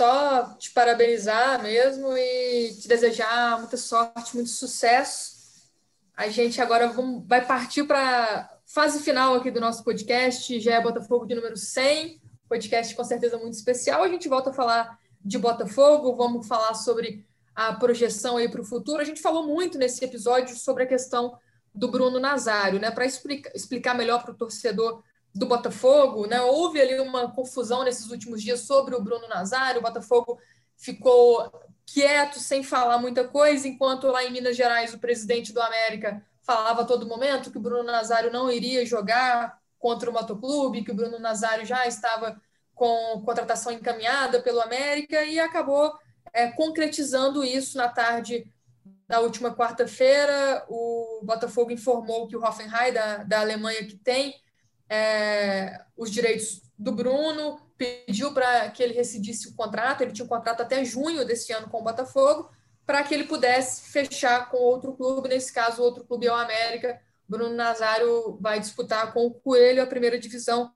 [0.00, 5.38] só te parabenizar mesmo e te desejar muita sorte, muito sucesso.
[6.16, 10.80] A gente agora vamos, vai partir para fase final aqui do nosso podcast, já é
[10.80, 14.02] Botafogo de número 100, podcast com certeza muito especial.
[14.02, 17.26] A gente volta a falar de Botafogo, vamos falar sobre
[17.68, 19.02] a projeção aí para o futuro.
[19.02, 21.36] A gente falou muito nesse episódio sobre a questão
[21.74, 22.90] do Bruno Nazário, né?
[22.90, 25.02] Para explicar, explicar melhor para o torcedor
[25.34, 26.40] do Botafogo, né?
[26.40, 30.38] Houve ali uma confusão nesses últimos dias sobre o Bruno Nazário, o Botafogo
[30.74, 31.52] ficou
[31.84, 36.80] quieto, sem falar muita coisa, enquanto lá em Minas Gerais o presidente do América falava
[36.80, 40.96] a todo momento que o Bruno Nazário não iria jogar contra o Motoclube, que o
[40.96, 42.40] Bruno Nazário já estava
[42.74, 45.92] com contratação encaminhada pelo América e acabou
[46.32, 48.50] é, concretizando isso na tarde
[49.06, 50.64] da última quarta-feira.
[50.68, 54.34] O Botafogo informou que o Hoffenheim, da, da Alemanha, que tem
[54.88, 60.28] é, os direitos do Bruno, pediu para que ele rescindisse o contrato, ele tinha um
[60.28, 62.50] contrato até junho desse ano com o Botafogo,
[62.86, 67.00] para que ele pudesse fechar com outro clube, nesse caso, outro clube é o América.
[67.28, 70.72] Bruno Nazário vai disputar com o Coelho a primeira divisão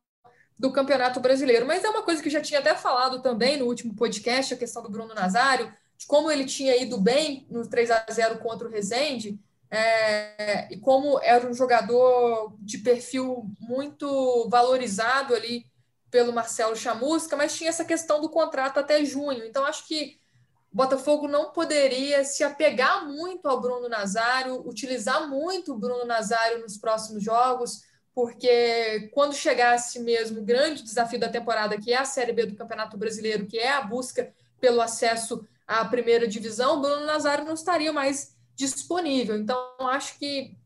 [0.65, 1.67] do Campeonato Brasileiro.
[1.67, 4.57] Mas é uma coisa que eu já tinha até falado também no último podcast, a
[4.57, 8.67] questão do Bruno Nazário, de como ele tinha ido bem no 3 a 0 contra
[8.67, 9.39] o Rezende,
[9.71, 15.67] é, e como era um jogador de perfil muito valorizado ali
[16.11, 19.45] pelo Marcelo Chamusca, mas tinha essa questão do contrato até junho.
[19.45, 20.19] Então, acho que
[20.73, 26.61] o Botafogo não poderia se apegar muito ao Bruno Nazário, utilizar muito o Bruno Nazário
[26.61, 27.83] nos próximos jogos,
[28.15, 32.55] porque quando chegasse mesmo o grande desafio da temporada, que é a Série B do
[32.55, 37.55] Campeonato Brasileiro, que é a busca pelo acesso à primeira divisão, o Bruno Nazário não
[37.55, 39.37] estaria mais disponível.
[39.37, 40.57] Então, acho que,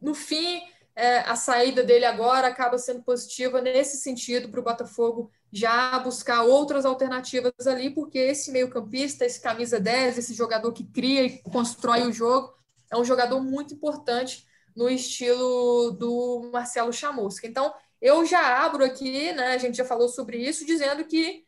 [0.00, 0.60] no fim,
[0.94, 6.42] é, a saída dele agora acaba sendo positiva nesse sentido para o Botafogo já buscar
[6.42, 12.06] outras alternativas ali, porque esse meio-campista, esse camisa 10, esse jogador que cria e constrói
[12.06, 12.52] o jogo,
[12.90, 17.46] é um jogador muito importante no estilo do Marcelo Chamusca.
[17.46, 21.46] Então, eu já abro aqui, né, a gente já falou sobre isso, dizendo que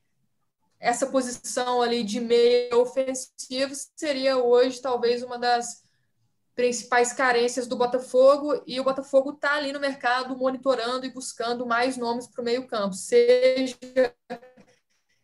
[0.79, 5.85] essa posição ali de meio ofensivo seria hoje talvez uma das
[6.55, 11.97] principais carências do Botafogo e o Botafogo está ali no mercado monitorando e buscando mais
[11.97, 13.77] nomes para o meio-campo, seja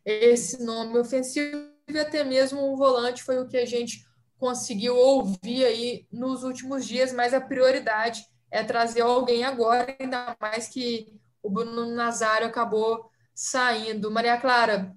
[0.05, 4.07] esse nome ofensivo e até mesmo um volante foi o que a gente
[4.39, 10.68] conseguiu ouvir aí nos últimos dias, mas a prioridade é trazer alguém agora, ainda mais
[10.68, 11.12] que
[11.43, 14.11] o Bruno Nazário acabou saindo.
[14.11, 14.95] Maria Clara,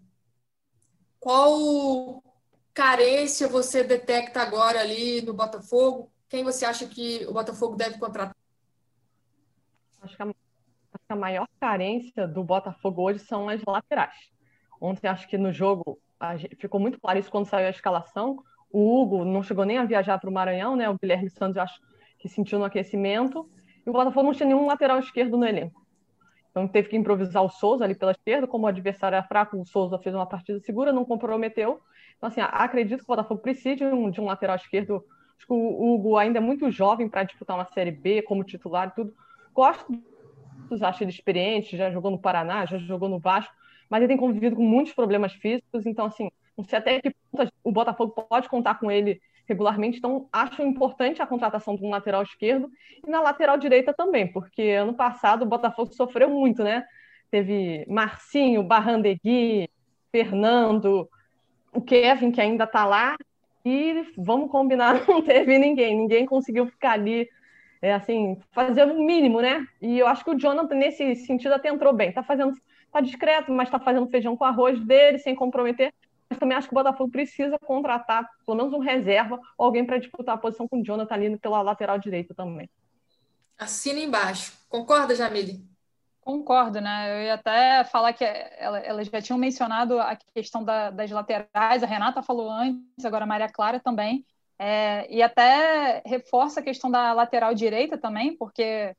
[1.20, 2.24] qual
[2.74, 6.12] carência você detecta agora ali no Botafogo?
[6.30, 8.36] Quem você acha que o Botafogo deve contratar?
[10.02, 10.24] Acho que
[11.10, 14.32] a, maior carência do Botafogo hoje são as laterais.
[14.80, 16.00] Ontem acho que no jogo
[16.58, 18.44] ficou muito claro isso quando saiu a escalação.
[18.72, 20.90] O Hugo não chegou nem a viajar para o Maranhão, né?
[20.90, 21.80] O Guilherme Santos, acho
[22.18, 23.50] que sentiu no aquecimento.
[23.86, 25.86] E o Botafogo não tinha nenhum lateral esquerdo no elenco.
[26.52, 29.66] Então teve que improvisar o Souza ali pela esquerda, como o adversário era fraco, o
[29.66, 31.80] Souza fez uma partida segura, não comprometeu.
[32.18, 35.04] Então, assim, acredito que o Botafogo precisa de um, de um lateral esquerdo.
[35.38, 38.90] Acho que o Hugo ainda é muito jovem para disputar uma Série B como titular
[38.90, 39.14] e tudo.
[39.54, 39.88] Gosto
[40.82, 43.54] acho ele experiente, já jogou no Paraná, já jogou no Vasco,
[43.90, 46.30] mas ele tem convivido com muitos problemas físicos, então, assim,
[46.60, 51.22] não sei até que ponto o Botafogo pode contar com ele regularmente, então acho importante
[51.22, 52.70] a contratação de um lateral esquerdo
[53.06, 56.86] e na lateral direita também, porque ano passado o Botafogo sofreu muito, né?
[57.32, 59.70] Teve Marcinho, Barrandegui,
[60.12, 61.10] Fernando,
[61.74, 63.16] o Kevin, que ainda está lá,
[63.64, 67.28] e vamos combinar, não teve ninguém, ninguém conseguiu ficar ali,
[67.82, 69.66] é, assim, fazer o mínimo, né?
[69.82, 72.54] E eu acho que o Jonathan, nesse sentido, até entrou bem, tá fazendo,
[72.92, 75.94] tá discreto, mas está fazendo feijão com arroz dele, sem comprometer,
[76.30, 79.98] mas também acho que o Botafogo precisa contratar pelo menos um reserva ou alguém para
[79.98, 82.70] disputar a posição com o Jonathan ali pela lateral direita também.
[83.58, 84.54] Assina embaixo.
[84.70, 85.68] Concorda, Jamile?
[86.22, 87.12] Concordo, né?
[87.12, 91.88] Eu ia até falar que elas já tinham mencionado a questão da, das laterais, a
[91.88, 94.24] Renata falou antes, agora a Maria Clara também,
[94.60, 98.96] é, e até reforça a questão da lateral direita também, porque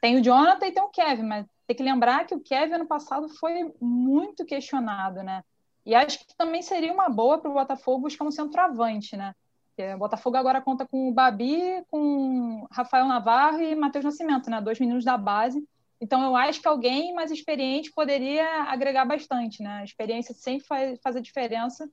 [0.00, 2.86] tem o Jonathan e tem o Kevin, mas tem que lembrar que o Kevin ano
[2.86, 5.44] passado foi muito questionado, né?
[5.84, 9.34] E acho que também seria uma boa para o Botafogo buscar um centroavante, né?
[9.68, 14.60] Porque o Botafogo agora conta com o Babi, com Rafael Navarro e Matheus Nascimento, né?
[14.60, 15.66] Dois meninos da base.
[16.00, 19.80] Então eu acho que alguém mais experiente poderia agregar bastante, né?
[19.80, 21.88] A experiência sempre faz, faz a diferença.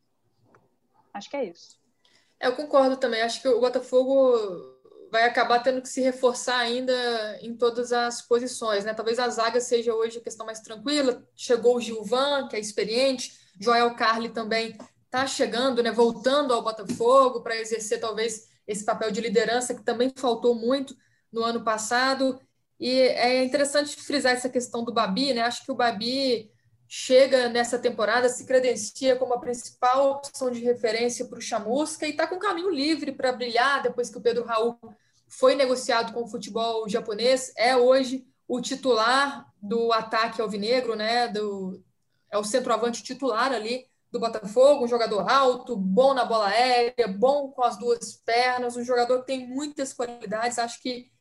[1.14, 1.80] Acho que é isso.
[2.40, 3.22] É, eu concordo também.
[3.22, 4.78] Acho que o Botafogo
[5.12, 6.94] vai acabar tendo que se reforçar ainda
[7.42, 8.94] em todas as posições, né?
[8.94, 11.24] Talvez a zaga seja hoje a questão mais tranquila.
[11.36, 17.42] Chegou o Gilvan, que é experiente Joel Carli também está chegando, né, voltando ao Botafogo
[17.42, 20.96] para exercer talvez esse papel de liderança que também faltou muito
[21.32, 22.40] no ano passado.
[22.80, 25.42] E é interessante frisar essa questão do Babi, né?
[25.42, 26.50] Acho que o Babi
[26.88, 32.12] chega nessa temporada, se credencia como a principal opção de referência para o Chamusca e
[32.12, 34.80] está com caminho livre para brilhar depois que o Pedro Raul
[35.28, 37.52] foi negociado com o futebol japonês.
[37.56, 41.28] É hoje o titular do ataque alvinegro, né?
[41.28, 41.84] Do,
[42.32, 47.52] é o centroavante titular ali do Botafogo, um jogador alto, bom na bola aérea, bom
[47.52, 50.58] com as duas pernas, um jogador que tem muitas qualidades.
[50.58, 51.12] Acho que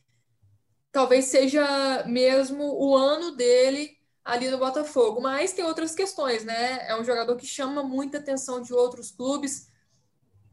[0.90, 6.86] talvez seja mesmo o ano dele ali no Botafogo, mas tem outras questões, né?
[6.88, 9.68] É um jogador que chama muita atenção de outros clubes.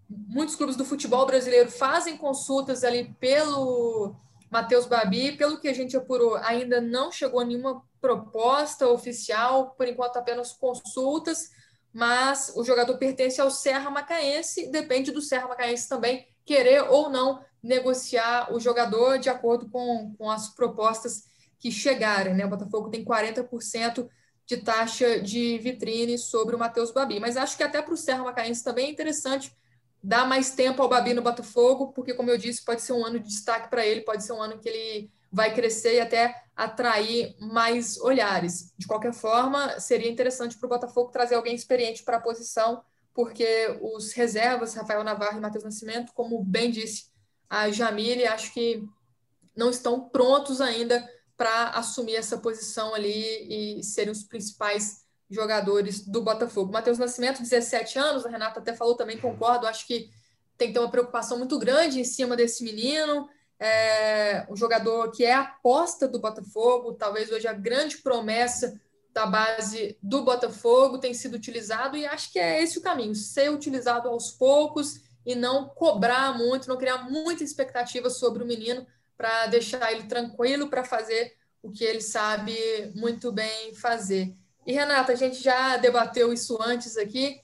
[0.10, 4.16] Muitos clubes do futebol brasileiro fazem consultas ali pelo
[4.56, 9.86] Matheus Babi, pelo que a gente apurou, ainda não chegou a nenhuma proposta oficial, por
[9.86, 11.50] enquanto apenas consultas,
[11.92, 17.44] mas o jogador pertence ao Serra Macaense, depende do Serra Macaense também querer ou não
[17.62, 21.24] negociar o jogador de acordo com, com as propostas
[21.60, 22.34] que chegarem.
[22.34, 22.46] Né?
[22.46, 24.08] O Botafogo tem 40%
[24.46, 28.24] de taxa de vitrine sobre o Matheus Babi, mas acho que até para o Serra
[28.24, 29.54] Macaense também é interessante
[30.06, 33.20] dar mais tempo ao Babi no Botafogo, porque, como eu disse, pode ser um ano
[33.20, 37.36] de destaque para ele, pode ser um ano que ele vai crescer e até atrair
[37.40, 38.72] mais olhares.
[38.78, 42.84] De qualquer forma, seria interessante para o Botafogo trazer alguém experiente para a posição,
[43.16, 47.08] porque os reservas, Rafael Navarro e Matheus Nascimento, como bem disse
[47.50, 48.84] a Jamile, acho que
[49.56, 51.04] não estão prontos ainda
[51.36, 56.72] para assumir essa posição ali e serem os principais jogadores do Botafogo.
[56.72, 60.10] Matheus Nascimento, 17 anos, a Renata até falou também, concordo, acho que
[60.58, 63.28] tem que ter uma preocupação muito grande em cima desse menino
[63.60, 68.80] é, um jogador que é a aposta do Botafogo, talvez hoje a grande promessa
[69.14, 73.50] da base do Botafogo tem sido utilizado e acho que é esse o caminho, ser
[73.50, 79.48] utilizado aos poucos e não cobrar muito, não criar muita expectativa sobre o menino para
[79.48, 82.54] deixar ele tranquilo para fazer o que ele sabe
[82.94, 84.36] muito bem fazer.
[84.66, 87.40] E Renata, a gente já debateu isso antes aqui,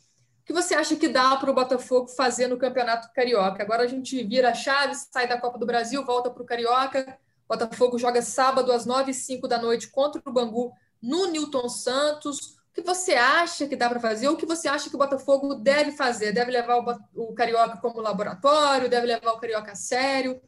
[0.51, 3.63] que você acha que dá para o Botafogo fazer no Campeonato Carioca?
[3.63, 7.17] Agora a gente vira a chave, sai da Copa do Brasil, volta para o Carioca.
[7.47, 12.57] Botafogo joga sábado às 9 e 5 da noite contra o Bangu no Newton Santos.
[12.69, 14.27] O que você acha que dá para fazer?
[14.29, 16.31] O que você acha que o Botafogo deve fazer?
[16.31, 18.89] Deve levar o, o Carioca como laboratório?
[18.89, 20.41] Deve levar o Carioca a sério?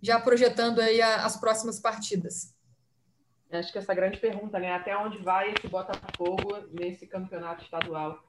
[0.00, 2.54] Já projetando aí as próximas partidas.
[3.52, 4.72] Acho que essa grande pergunta, né?
[4.72, 8.22] Até onde vai esse Botafogo nesse campeonato estadual?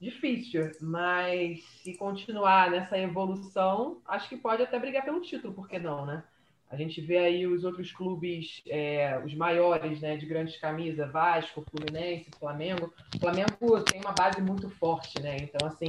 [0.00, 5.78] difícil, mas se continuar nessa evolução, acho que pode até brigar pelo título, por que
[5.78, 6.22] não, né?
[6.68, 11.64] A gente vê aí os outros clubes, é, os maiores, né, de grandes camisas, Vasco,
[11.70, 12.92] Fluminense, Flamengo.
[13.14, 15.36] O Flamengo tem uma base muito forte, né?
[15.36, 15.88] Então, assim,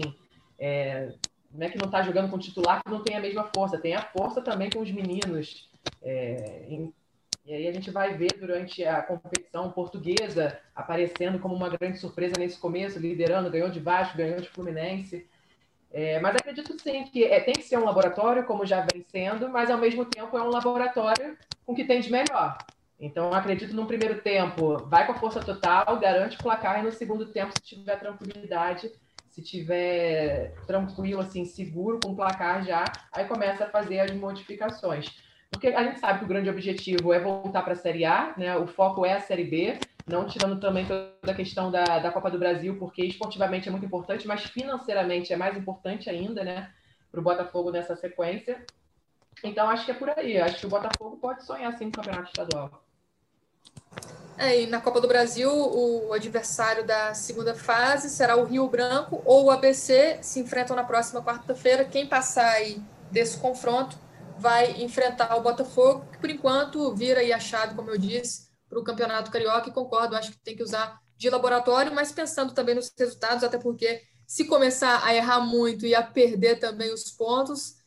[0.59, 1.13] é,
[1.51, 3.95] não é que não está jogando com titular que não tem a mesma força, tem
[3.95, 5.67] a força também com os meninos.
[6.03, 6.93] É, em,
[7.47, 12.35] e aí a gente vai ver durante a competição portuguesa aparecendo como uma grande surpresa
[12.37, 15.25] nesse começo, liderando, ganhou de Vasco, ganhou de Fluminense.
[15.89, 19.47] É, mas acredito sim que é, tem que ser um laboratório, como já vem sendo,
[19.47, 22.57] mas ao mesmo tempo é um laboratório com o que tem de melhor.
[22.99, 26.91] Então, acredito num primeiro tempo, vai com a força total, garante o placar, e no
[26.91, 28.91] segundo tempo, se tiver tranquilidade,
[29.29, 32.83] se tiver tranquilo, assim, seguro com o placar já,
[33.13, 35.26] aí começa a fazer as modificações.
[35.49, 38.55] Porque a gente sabe que o grande objetivo é voltar para a Série A, né?
[38.57, 42.31] o foco é a Série B, não tirando também toda a questão da, da Copa
[42.31, 46.71] do Brasil, porque esportivamente é muito importante, mas financeiramente é mais importante ainda, né,
[47.11, 48.65] para o Botafogo nessa sequência.
[49.43, 50.39] Então acho que é por aí.
[50.39, 52.83] Acho que o Botafogo pode sonhar sim no campeonato estadual.
[54.37, 59.21] É, e na Copa do Brasil, o adversário da segunda fase será o Rio Branco
[59.25, 61.83] ou o ABC, se enfrentam na próxima quarta-feira.
[61.83, 62.79] Quem passar aí
[63.11, 63.97] desse confronto
[64.39, 68.83] vai enfrentar o Botafogo, que por enquanto vira aí achado, como eu disse, para o
[68.83, 72.91] Campeonato Carioca e concordo, acho que tem que usar de laboratório, mas pensando também nos
[72.97, 77.77] resultados, até porque se começar a errar muito e a perder também os pontos,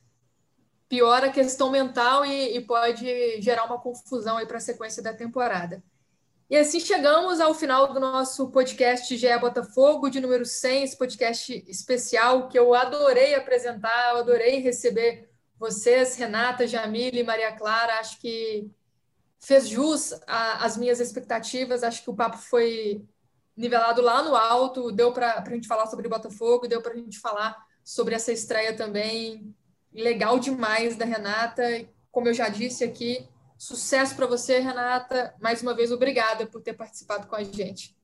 [0.88, 5.12] piora a questão mental e, e pode gerar uma confusão aí para a sequência da
[5.14, 5.82] temporada.
[6.48, 11.64] E assim chegamos ao final do nosso podcast GE Botafogo, de número 100, esse podcast
[11.68, 15.30] especial que eu adorei apresentar, eu adorei receber
[15.61, 18.66] vocês, Renata, Jamile, Maria Clara, acho que
[19.38, 21.84] fez jus às minhas expectativas.
[21.84, 23.04] Acho que o papo foi
[23.54, 27.18] nivelado lá no alto, deu para a gente falar sobre Botafogo, deu para a gente
[27.18, 29.54] falar sobre essa estreia também
[29.92, 31.62] legal demais da Renata.
[32.11, 35.34] Como eu já disse aqui, sucesso para você, Renata.
[35.38, 37.94] Mais uma vez, obrigada por ter participado com a gente.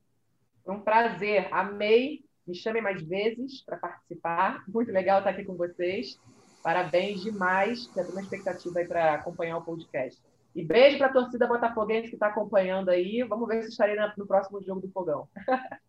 [0.63, 2.23] Foi um prazer, amei.
[2.45, 4.63] Me chamem mais vezes para participar.
[4.67, 6.19] Muito legal estar aqui com vocês.
[6.67, 7.87] Parabéns demais.
[7.95, 10.21] Tenho uma expectativa aí para acompanhar o podcast.
[10.53, 13.23] E beijo para a torcida botafoguense que está acompanhando aí.
[13.23, 15.29] Vamos ver se estarei no próximo jogo do Fogão.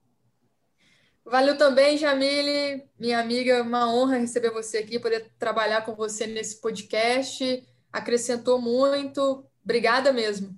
[1.26, 6.60] Valeu também, Jamile, minha amiga, uma honra receber você aqui, poder trabalhar com você nesse
[6.60, 7.66] podcast.
[7.92, 9.44] Acrescentou muito.
[9.64, 10.56] Obrigada mesmo.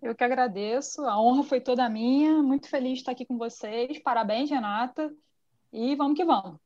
[0.00, 1.04] Eu que agradeço.
[1.04, 2.42] A honra foi toda minha.
[2.42, 3.98] Muito feliz de estar aqui com vocês.
[3.98, 5.12] Parabéns, Renata.
[5.70, 6.65] E vamos que vamos.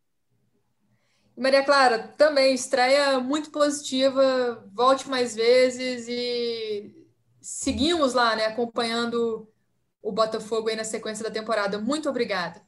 [1.40, 6.94] Maria Clara, também estreia muito positiva, volte mais vezes e
[7.40, 9.48] seguimos lá, né, acompanhando
[10.02, 11.78] o Botafogo aí na sequência da temporada.
[11.78, 12.60] Muito obrigada.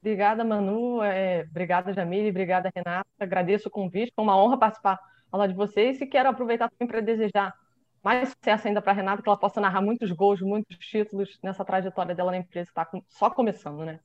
[0.00, 1.02] Obrigada, Manu.
[1.02, 2.30] É, obrigada, Jamile.
[2.30, 3.08] Obrigada, Renata.
[3.18, 4.12] Agradeço o convite.
[4.14, 7.52] Foi uma honra participar falar de vocês e quero aproveitar também para desejar
[8.00, 11.64] mais sucesso ainda para a Renata, que ela possa narrar muitos gols, muitos títulos nessa
[11.64, 13.98] trajetória dela na empresa que está só começando, né?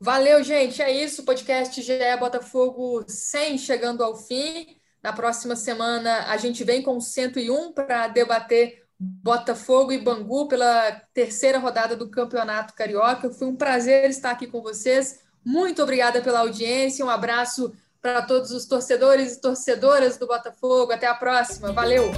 [0.00, 0.82] Valeu, gente.
[0.82, 1.22] É isso.
[1.22, 4.76] O podcast GE Botafogo 100 chegando ao fim.
[5.02, 11.58] Na próxima semana a gente vem com 101 para debater Botafogo e Bangu pela terceira
[11.58, 13.30] rodada do Campeonato Carioca.
[13.30, 15.20] Foi um prazer estar aqui com vocês.
[15.44, 17.04] Muito obrigada pela audiência.
[17.04, 20.92] Um abraço para todos os torcedores e torcedoras do Botafogo.
[20.92, 21.72] Até a próxima.
[21.72, 22.10] Valeu!